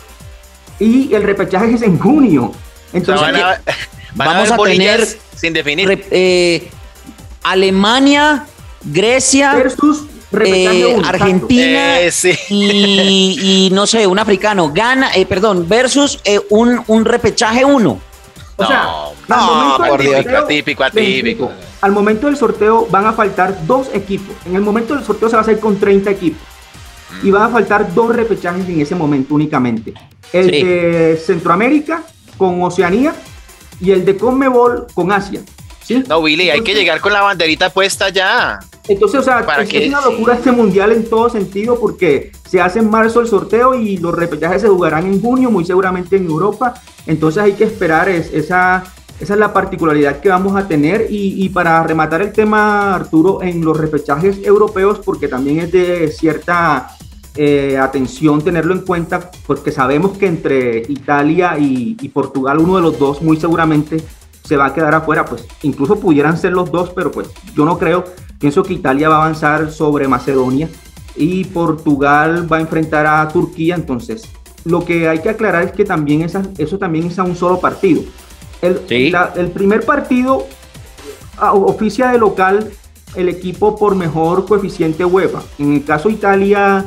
Y 0.79 1.15
el 1.15 1.23
repechaje 1.23 1.75
es 1.75 1.83
en 1.83 1.99
junio. 1.99 2.53
Entonces, 2.93 3.29
vamos 4.15 4.51
a, 4.51 4.57
tener 4.57 5.07
sin 5.35 5.53
definir 5.53 6.07
eh, 6.11 6.69
Alemania, 7.43 8.47
Grecia 8.85 9.55
versus 9.55 10.05
eh, 10.45 11.01
Argentina 11.05 12.01
eh, 12.01 12.11
y, 12.49 13.71
no 13.73 13.87
sé, 13.87 14.07
un 14.07 14.19
africano 14.19 14.73
gana, 14.73 15.11
perdón, 15.29 15.69
versus 15.69 16.21
un, 16.51 16.83
un 16.87 17.05
repechaje 17.05 17.65
uno. 17.65 18.01
O 18.57 18.67
sea, 18.67 18.89
no, 19.29 19.77
por 19.87 20.01
Dios, 20.01 20.27
atípico, 20.27 20.85
atípico. 20.85 21.53
Al 21.81 21.93
momento 21.93 22.27
del 22.27 22.37
sorteo 22.37 22.87
van 22.91 23.07
a 23.07 23.13
faltar 23.13 23.67
dos 23.67 23.89
equipos. 23.93 24.35
En 24.47 24.57
el 24.57 24.63
momento 24.63 24.95
del 24.95 25.05
sorteo 25.05 25.29
se 25.29 25.37
va 25.37 25.41
a 25.41 25.43
hacer 25.43 25.61
con 25.61 25.79
30 25.79 26.11
equipos. 26.11 26.41
Y 27.23 27.31
van 27.31 27.43
a 27.43 27.49
faltar 27.49 27.95
dos 27.95 28.15
repechajes 28.15 28.67
en 28.69 28.81
ese 28.81 28.95
momento 28.95 29.35
únicamente. 29.35 29.93
El 30.33 30.51
de 30.51 31.23
Centroamérica 31.25 32.03
con 32.37 32.63
Oceanía 32.63 33.15
y 33.81 33.91
el 33.91 34.05
de 34.05 34.17
Conmebol 34.17 34.87
con 34.95 35.13
Asia. 35.13 35.41
¿sí? 35.85 36.03
No, 36.09 36.19
Willy, 36.19 36.51
hay 36.51 36.63
que 36.63 36.75
llegar 36.75 37.01
con 37.01 37.13
la 37.13 37.23
banderita 37.23 37.71
puesta 37.71 38.09
ya. 38.09 38.59
Entonces, 38.89 39.21
o 39.21 39.23
sea, 39.23 39.45
es, 39.61 39.89
una 39.89 40.01
locura 40.01 40.35
este 40.35 40.53
mundial 40.53 40.93
en 40.93 41.09
todo 41.09 41.29
sentido 41.29 41.79
porque 41.79 42.31
se 42.49 42.61
hace 42.61 42.79
en 42.79 42.89
marzo 42.89 43.21
el 43.21 43.27
sorteo 43.27 43.75
y 43.75 43.97
los 43.99 44.15
repechajes 44.15 44.63
se 44.63 44.69
jugarán 44.69 45.07
en 45.07 45.21
junio, 45.21 45.51
muy 45.51 45.65
seguramente 45.65 46.17
en 46.17 46.27
Europa. 46.27 46.75
Entonces 47.07 47.43
hay 47.43 47.53
que 47.53 47.65
esperar 47.65 48.09
esa, 48.09 48.85
esa 49.21 49.33
es 49.35 49.39
la 49.39 49.53
particularidad 49.53 50.21
que 50.21 50.29
vamos 50.29 50.57
a 50.57 50.69
tener. 50.69 51.07
Y, 51.11 51.49
para 51.49 51.83
rematar 51.83 52.23
el 52.23 52.33
tema, 52.33 52.95
Arturo, 52.95 53.43
en 53.43 53.65
los 53.65 53.77
repechajes 53.77 54.39
europeos, 54.45 55.01
porque 55.05 55.27
también 55.27 55.59
es 55.59 55.73
de 55.73 56.09
cierta 56.09 56.97
eh, 57.35 57.77
atención 57.79 58.43
tenerlo 58.43 58.73
en 58.73 58.83
cuenta, 58.83 59.31
porque 59.47 59.73
sabemos 59.73 60.17
que 60.17 60.27
entre 60.27 60.79
Italia 60.89 61.59
y, 61.59 61.97
y 62.01 62.09
Portugal, 62.11 62.59
uno 62.59 62.77
de 62.77 62.83
los 62.83 62.99
dos 62.99 63.21
muy 63.21 63.37
seguramente 63.37 64.03
se 64.47 64.57
va 64.57 64.67
a 64.67 64.75
quedar 64.75 64.95
afuera, 64.95 65.25
pues 65.25 65.47
incluso 65.63 65.99
pudieran 65.99 66.39
ser 66.39 66.53
los 66.53 66.71
dos, 66.71 66.91
pero 66.91 67.11
pues 67.11 67.29
yo 67.55 67.65
no 67.65 67.79
creo 67.79 68.05
Pienso 68.39 68.63
que 68.63 68.75
Italia 68.75 69.09
va 69.09 69.17
a 69.17 69.25
avanzar 69.25 69.71
sobre 69.73 70.09
Macedonia 70.09 70.69
y 71.15 71.45
Portugal 71.45 72.51
va 72.51 72.59
a 72.59 72.61
enfrentar 72.61 73.07
a 73.07 73.27
Turquía. 73.29 73.75
Entonces, 73.75 74.25
lo 74.65 74.85
que 74.85 75.09
hay 75.09 75.21
que 75.21 75.31
aclarar 75.31 75.65
es 75.65 75.73
que 75.73 75.85
también 75.85 76.23
eso 76.23 76.79
también 76.79 77.07
es 77.07 77.19
a 77.19 77.23
un 77.23 77.37
solo 77.37 77.61
partido. 77.61 78.03
El, 78.61 78.81
el 79.37 79.51
primer 79.51 79.85
partido 79.85 80.47
oficia 81.39 82.09
de 82.09 82.19
local 82.19 82.71
el 83.15 83.29
equipo 83.29 83.77
por 83.77 83.95
mejor 83.95 84.47
coeficiente 84.47 85.05
UEFA. 85.05 85.43
En 85.59 85.73
el 85.73 85.85
caso 85.85 86.11
Italia, 86.11 86.85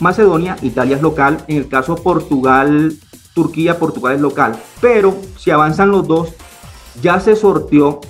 Macedonia, 0.00 0.56
Italia 0.62 0.96
es 0.96 1.02
local. 1.02 1.44
En 1.46 1.58
el 1.58 1.68
caso 1.68 1.94
Portugal, 1.94 2.94
Turquía, 3.34 3.78
Portugal 3.78 4.16
es 4.16 4.20
local. 4.20 4.56
Pero 4.80 5.14
si 5.38 5.52
avanzan 5.52 5.92
los 5.92 6.08
dos, 6.08 6.30
ya 7.02 7.20
se 7.20 7.36
sorteó 7.36 8.00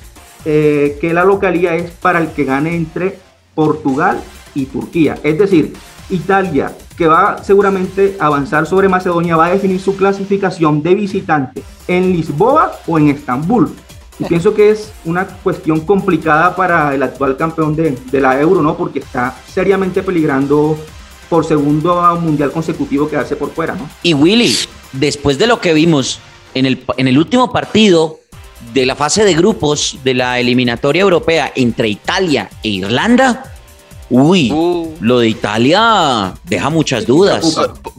eh, 0.45 0.99
que 1.01 1.15
la 1.15 1.25
localidad 1.25 1.75
es 1.75 1.91
para 1.91 2.21
el 2.21 2.29
que 2.29 2.45
gane 2.45 2.75
entre 2.77 3.19
Portugal 3.55 4.21
y 4.55 4.67
Turquía. 4.67 5.19
Es 5.23 5.39
decir, 5.39 5.75
Italia, 6.11 6.77
que 6.97 7.07
va 7.07 7.43
seguramente 7.43 8.17
a 8.21 8.27
avanzar 8.27 8.67
sobre 8.67 8.89
Macedonia, 8.89 9.37
va 9.37 9.47
a 9.47 9.51
definir 9.51 9.81
su 9.81 9.97
clasificación 9.97 10.83
de 10.83 10.95
visitante 10.95 11.63
en 11.89 12.13
Lisboa 12.13 12.73
o 12.87 12.99
en 12.99 13.09
Estambul. 13.09 13.75
Y 14.19 14.25
pienso 14.29 14.55
que 14.55 14.71
es 14.71 14.93
una 15.05 15.27
cuestión 15.27 15.81
complicada 15.81 16.55
para 16.55 16.95
el 16.95 17.03
actual 17.03 17.37
campeón 17.37 17.75
de, 17.75 17.99
de 18.11 18.21
la 18.21 18.41
Euro, 18.41 18.63
¿no? 18.63 18.77
Porque 18.77 18.99
está 18.99 19.35
seriamente 19.49 20.03
peligrando 20.03 20.77
por 21.29 21.45
segundo 21.45 22.17
mundial 22.21 22.53
consecutivo 22.53 23.09
quedarse 23.09 23.35
por 23.35 23.51
fuera, 23.51 23.75
¿no? 23.75 23.89
Y 24.03 24.15
Willy, 24.15 24.55
después 24.93 25.39
de 25.39 25.47
lo 25.47 25.61
que 25.61 25.73
vimos 25.75 26.21
en 26.55 26.67
el, 26.67 26.85
en 26.97 27.09
el 27.09 27.19
último 27.19 27.51
partido 27.51 28.21
de 28.73 28.87
la 28.87 28.97
fase 28.97 29.25
de 29.25 29.35
grupos 29.35 29.99
de 30.03 30.15
la 30.15 30.39
eliminatoria 30.39 31.03
europea 31.03 31.53
entre 31.55 31.89
Italia 31.89 32.49
e 32.63 32.69
Irlanda, 32.69 33.55
uy, 34.11 34.51
uh. 34.53 34.97
lo 35.01 35.21
de 35.21 35.29
Italia 35.29 36.35
deja 36.45 36.71
muchas 36.71 37.07
dudas. 37.07 37.57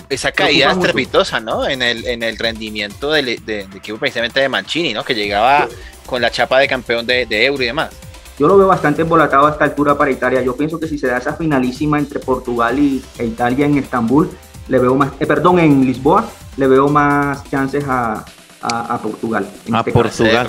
Esa 0.09 0.31
caída 0.31 0.71
estrepitosa, 0.71 1.39
¿no? 1.39 1.67
En 1.67 1.81
el, 1.81 2.05
en 2.05 2.23
el 2.23 2.37
rendimiento 2.37 3.11
del, 3.11 3.29
equipo 3.29 3.97
precisamente 3.97 4.39
de 4.39 4.49
Mancini, 4.49 4.93
¿no? 4.93 5.03
Que 5.03 5.15
llegaba 5.15 5.67
con 6.05 6.21
la 6.21 6.29
chapa 6.29 6.59
de 6.59 6.67
campeón 6.67 7.05
de, 7.05 7.25
Euro 7.45 7.63
y 7.63 7.67
demás. 7.67 7.89
Yo 8.37 8.47
lo 8.47 8.57
veo 8.57 8.67
bastante 8.67 9.01
embolatado 9.01 9.47
a 9.47 9.51
esta 9.51 9.63
altura 9.63 9.97
para 9.97 10.11
Italia. 10.11 10.41
Yo 10.41 10.55
pienso 10.55 10.79
que 10.79 10.87
si 10.87 10.97
se 10.97 11.07
da 11.07 11.17
esa 11.17 11.33
finalísima 11.33 11.97
entre 11.97 12.19
Portugal 12.19 12.77
y, 12.77 13.03
e 13.17 13.25
Italia 13.25 13.65
en 13.65 13.77
Estambul, 13.77 14.29
le 14.67 14.79
veo 14.79 14.95
más, 14.95 15.13
eh, 15.19 15.25
perdón, 15.25 15.59
en 15.59 15.85
Lisboa, 15.85 16.29
le 16.57 16.67
veo 16.67 16.89
más 16.89 17.49
chances 17.49 17.85
a, 17.87 18.25
a, 18.65 18.99
Portugal. 19.01 19.47
a 19.71 19.79
este 19.79 19.91
Portugal. 19.91 20.47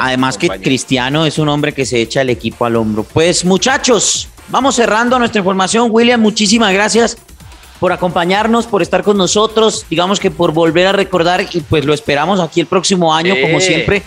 Además 0.00 0.38
que 0.38 0.48
Cristiano 0.48 1.26
es 1.26 1.38
un 1.38 1.48
hombre 1.48 1.72
que 1.72 1.86
se 1.86 2.00
echa 2.00 2.22
el 2.22 2.30
equipo 2.30 2.64
al 2.64 2.76
hombro. 2.76 3.04
Pues 3.04 3.44
muchachos, 3.44 4.28
vamos 4.48 4.76
cerrando 4.76 5.18
nuestra 5.18 5.38
información. 5.38 5.88
William, 5.90 6.20
muchísimas 6.20 6.72
gracias 6.72 7.16
por 7.80 7.92
acompañarnos, 7.92 8.66
por 8.66 8.82
estar 8.82 9.02
con 9.02 9.16
nosotros, 9.16 9.84
digamos 9.90 10.20
que 10.20 10.30
por 10.30 10.52
volver 10.52 10.86
a 10.86 10.92
recordar 10.92 11.46
y 11.52 11.60
pues 11.60 11.84
lo 11.84 11.92
esperamos 11.92 12.40
aquí 12.40 12.60
el 12.60 12.66
próximo 12.66 13.14
año, 13.14 13.34
como 13.40 13.60
siempre, 13.60 14.02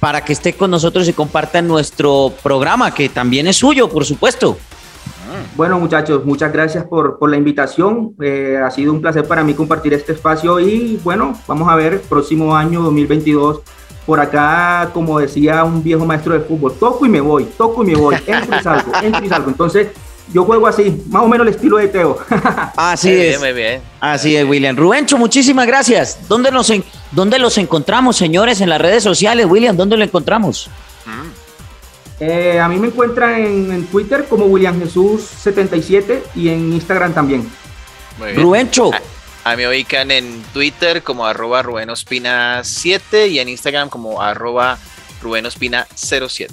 para 0.00 0.24
que 0.24 0.32
esté 0.32 0.54
con 0.54 0.70
nosotros 0.70 1.08
y 1.08 1.12
comparta 1.12 1.60
nuestro 1.60 2.32
programa, 2.42 2.94
que 2.94 3.08
también 3.08 3.46
es 3.48 3.56
suyo, 3.56 3.88
por 3.88 4.04
supuesto. 4.04 4.58
Bueno, 5.58 5.80
muchachos, 5.80 6.24
muchas 6.24 6.52
gracias 6.52 6.84
por, 6.84 7.18
por 7.18 7.28
la 7.28 7.36
invitación. 7.36 8.14
Eh, 8.22 8.56
ha 8.64 8.70
sido 8.70 8.92
un 8.92 9.00
placer 9.00 9.26
para 9.26 9.42
mí 9.42 9.54
compartir 9.54 9.92
este 9.92 10.12
espacio 10.12 10.60
y 10.60 11.00
bueno, 11.02 11.36
vamos 11.48 11.68
a 11.68 11.74
ver 11.74 12.00
próximo 12.02 12.54
año 12.56 12.80
2022. 12.80 13.62
Por 14.06 14.20
acá, 14.20 14.90
como 14.94 15.18
decía 15.18 15.64
un 15.64 15.82
viejo 15.82 16.06
maestro 16.06 16.34
de 16.34 16.40
fútbol, 16.42 16.74
toco 16.78 17.04
y 17.06 17.08
me 17.08 17.20
voy, 17.20 17.42
toco 17.58 17.82
y 17.82 17.88
me 17.88 17.96
voy, 17.96 18.14
entro 18.28 18.56
y 18.56 18.62
salgo, 18.62 18.92
entro 19.02 19.24
y 19.24 19.28
salgo. 19.28 19.50
Entonces, 19.50 19.88
yo 20.32 20.44
juego 20.44 20.68
así, 20.68 21.02
más 21.08 21.24
o 21.24 21.28
menos 21.28 21.44
el 21.48 21.52
estilo 21.52 21.78
de 21.78 21.88
Teo. 21.88 22.16
Así 22.76 23.10
es. 23.10 23.40
muy 23.40 23.52
bien. 23.52 23.80
Así 23.98 24.36
es, 24.36 24.48
William. 24.48 24.76
Rubencho, 24.76 25.18
muchísimas 25.18 25.66
gracias. 25.66 26.20
¿Dónde, 26.28 26.52
nos 26.52 26.72
¿Dónde 27.10 27.40
los 27.40 27.58
encontramos, 27.58 28.16
señores, 28.16 28.60
en 28.60 28.68
las 28.68 28.80
redes 28.80 29.02
sociales? 29.02 29.44
William, 29.46 29.76
¿dónde 29.76 29.96
lo 29.96 30.04
encontramos? 30.04 30.70
Mm. 31.04 31.37
Eh, 32.20 32.58
a 32.58 32.68
mí 32.68 32.78
me 32.78 32.88
encuentran 32.88 33.40
en, 33.40 33.86
Twitter 33.86 34.26
como 34.28 34.46
William 34.46 34.78
Jesús 34.80 35.22
77 35.22 36.24
y 36.34 36.48
en 36.48 36.72
Instagram 36.72 37.14
también. 37.14 37.48
Rubencho. 38.34 38.90
A, 39.44 39.50
mí 39.50 39.62
me 39.62 39.68
ubican 39.68 40.10
en 40.10 40.42
Twitter 40.52 41.02
como 41.02 41.24
arroba 41.26 41.62
Rubenospina 41.62 42.62
7 42.64 43.28
y 43.28 43.38
en 43.38 43.48
Instagram 43.48 43.88
como 43.88 44.20
arroba 44.20 44.78
Rubenospina 45.22 45.86
07. 45.94 46.52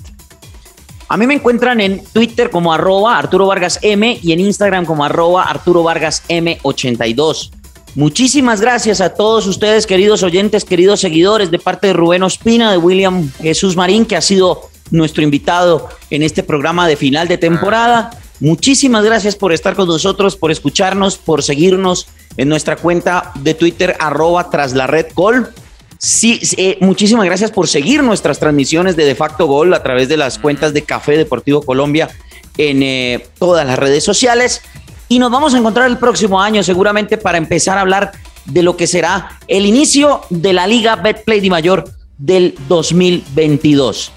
A 1.08 1.18
mí 1.18 1.28
me 1.28 1.36
encuentran 1.36 1.82
en 1.82 2.04
Twitter 2.04 2.50
como 2.50 2.74
arroba 2.74 3.18
Arturo 3.18 3.48
Vargas 3.48 3.80
M 3.82 4.20
y 4.22 4.32
en 4.32 4.40
Instagram 4.40 4.86
como 4.86 5.04
arroba 5.04 5.44
Arturo 5.44 5.84
Vargas 5.84 6.24
M82. 6.30 7.52
Muchísimas 7.96 8.60
gracias 8.60 9.02
a 9.02 9.14
todos 9.14 9.48
ustedes, 9.48 9.88
queridos 9.88 10.22
oyentes, 10.22 10.66
queridos 10.66 11.00
seguidores, 11.00 11.50
de 11.50 11.60
parte 11.60 11.88
de 11.88 11.94
Rubén 11.94 12.24
Ospina, 12.24 12.72
de 12.72 12.78
William 12.78 13.32
Jesús 13.42 13.76
Marín, 13.76 14.06
que 14.06 14.16
ha 14.16 14.22
sido 14.22 14.70
nuestro 14.92 15.24
invitado 15.24 15.90
en 16.10 16.24
este 16.24 16.44
programa 16.44 16.88
de 16.88 16.96
final 16.96 17.28
de 17.28 17.38
temporada. 17.38 18.12
Muchísimas 18.40 19.04
gracias 19.04 19.36
por 19.36 19.54
estar 19.54 19.76
con 19.76 19.88
nosotros, 19.88 20.36
por 20.36 20.52
escucharnos, 20.52 21.18
por 21.18 21.44
seguirnos 21.44 22.08
en 22.38 22.50
nuestra 22.50 22.76
cuenta 22.76 23.32
de 23.36 23.54
Twitter, 23.54 23.96
arroba 24.00 24.50
tras 24.50 24.74
la 24.74 24.88
red 24.88 25.08
gol. 25.16 25.50
Sí, 25.98 26.42
eh, 26.58 26.78
muchísimas 26.82 27.26
gracias 27.26 27.52
por 27.52 27.68
seguir 27.68 28.04
nuestras 28.04 28.38
transmisiones 28.38 28.96
de 28.96 29.06
De 29.06 29.16
facto 29.16 29.48
Gol 29.48 29.74
a 29.74 29.82
través 29.82 30.10
de 30.10 30.18
las 30.18 30.38
cuentas 30.38 30.74
de 30.74 30.84
Café 30.84 31.18
Deportivo 31.18 31.62
Colombia 31.62 32.10
en 32.58 32.84
eh, 32.84 33.26
todas 33.40 33.66
las 33.66 33.80
redes 33.80 34.04
sociales. 34.04 34.62
Y 35.08 35.20
nos 35.20 35.32
vamos 35.32 35.54
a 35.54 35.58
encontrar 35.58 35.90
el 35.90 35.98
próximo 35.98 36.42
año 36.42 36.64
seguramente 36.64 37.18
para 37.18 37.38
empezar 37.38 37.78
a 37.78 37.82
hablar 37.82 38.12
de 38.46 38.64
lo 38.64 38.76
que 38.76 38.88
será 38.88 39.40
el 39.48 39.66
inicio 39.66 40.22
de 40.30 40.54
la 40.54 40.68
Liga 40.68 40.96
Betplay 40.96 41.40
de 41.40 41.50
Mayor 41.50 41.86
del 42.18 42.56
2022. 42.68 44.12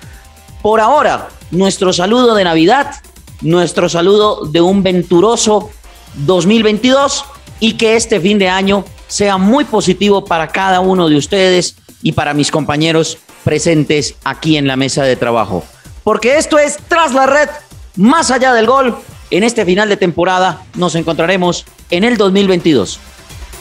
Por 0.69 0.83
ahora, 0.83 1.31
nuestro 1.51 1.95
saludo 1.95 2.35
de 2.35 2.45
Navidad, 2.45 2.97
nuestro 3.41 3.89
saludo 3.89 4.45
de 4.45 4.61
un 4.61 4.83
venturoso 4.83 5.71
2022 6.27 7.25
y 7.59 7.79
que 7.79 7.97
este 7.97 8.21
fin 8.21 8.39
de 8.39 8.51
año 8.51 8.85
sea 9.07 9.39
muy 9.39 9.65
positivo 9.65 10.27
para 10.27 10.49
cada 10.49 10.81
uno 10.81 11.09
de 11.09 11.17
ustedes 11.17 11.77
y 12.03 12.13
para 12.13 12.35
mis 12.35 12.51
compañeros 12.51 13.17
presentes 13.45 14.17
aquí 14.25 14.59
en 14.59 14.67
la 14.67 14.77
mesa 14.77 15.05
de 15.05 15.17
trabajo. 15.17 15.65
Porque 16.05 16.37
esto 16.37 16.59
es 16.59 16.77
Tras 16.87 17.15
la 17.15 17.25
Red, 17.25 17.49
más 17.97 18.31
allá 18.31 18.53
del 18.53 18.67
gol. 18.67 18.95
En 19.31 19.45
este 19.45 19.65
final 19.65 19.89
de 19.89 19.97
temporada 19.97 20.67
nos 20.75 20.95
encontraremos 20.97 21.65
en 21.89 22.05
el 22.05 22.19
2022. 22.19 23.01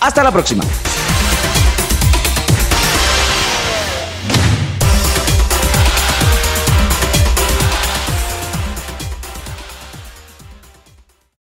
Hasta 0.02 0.26
la 0.26 0.34
próxima. 0.34 0.66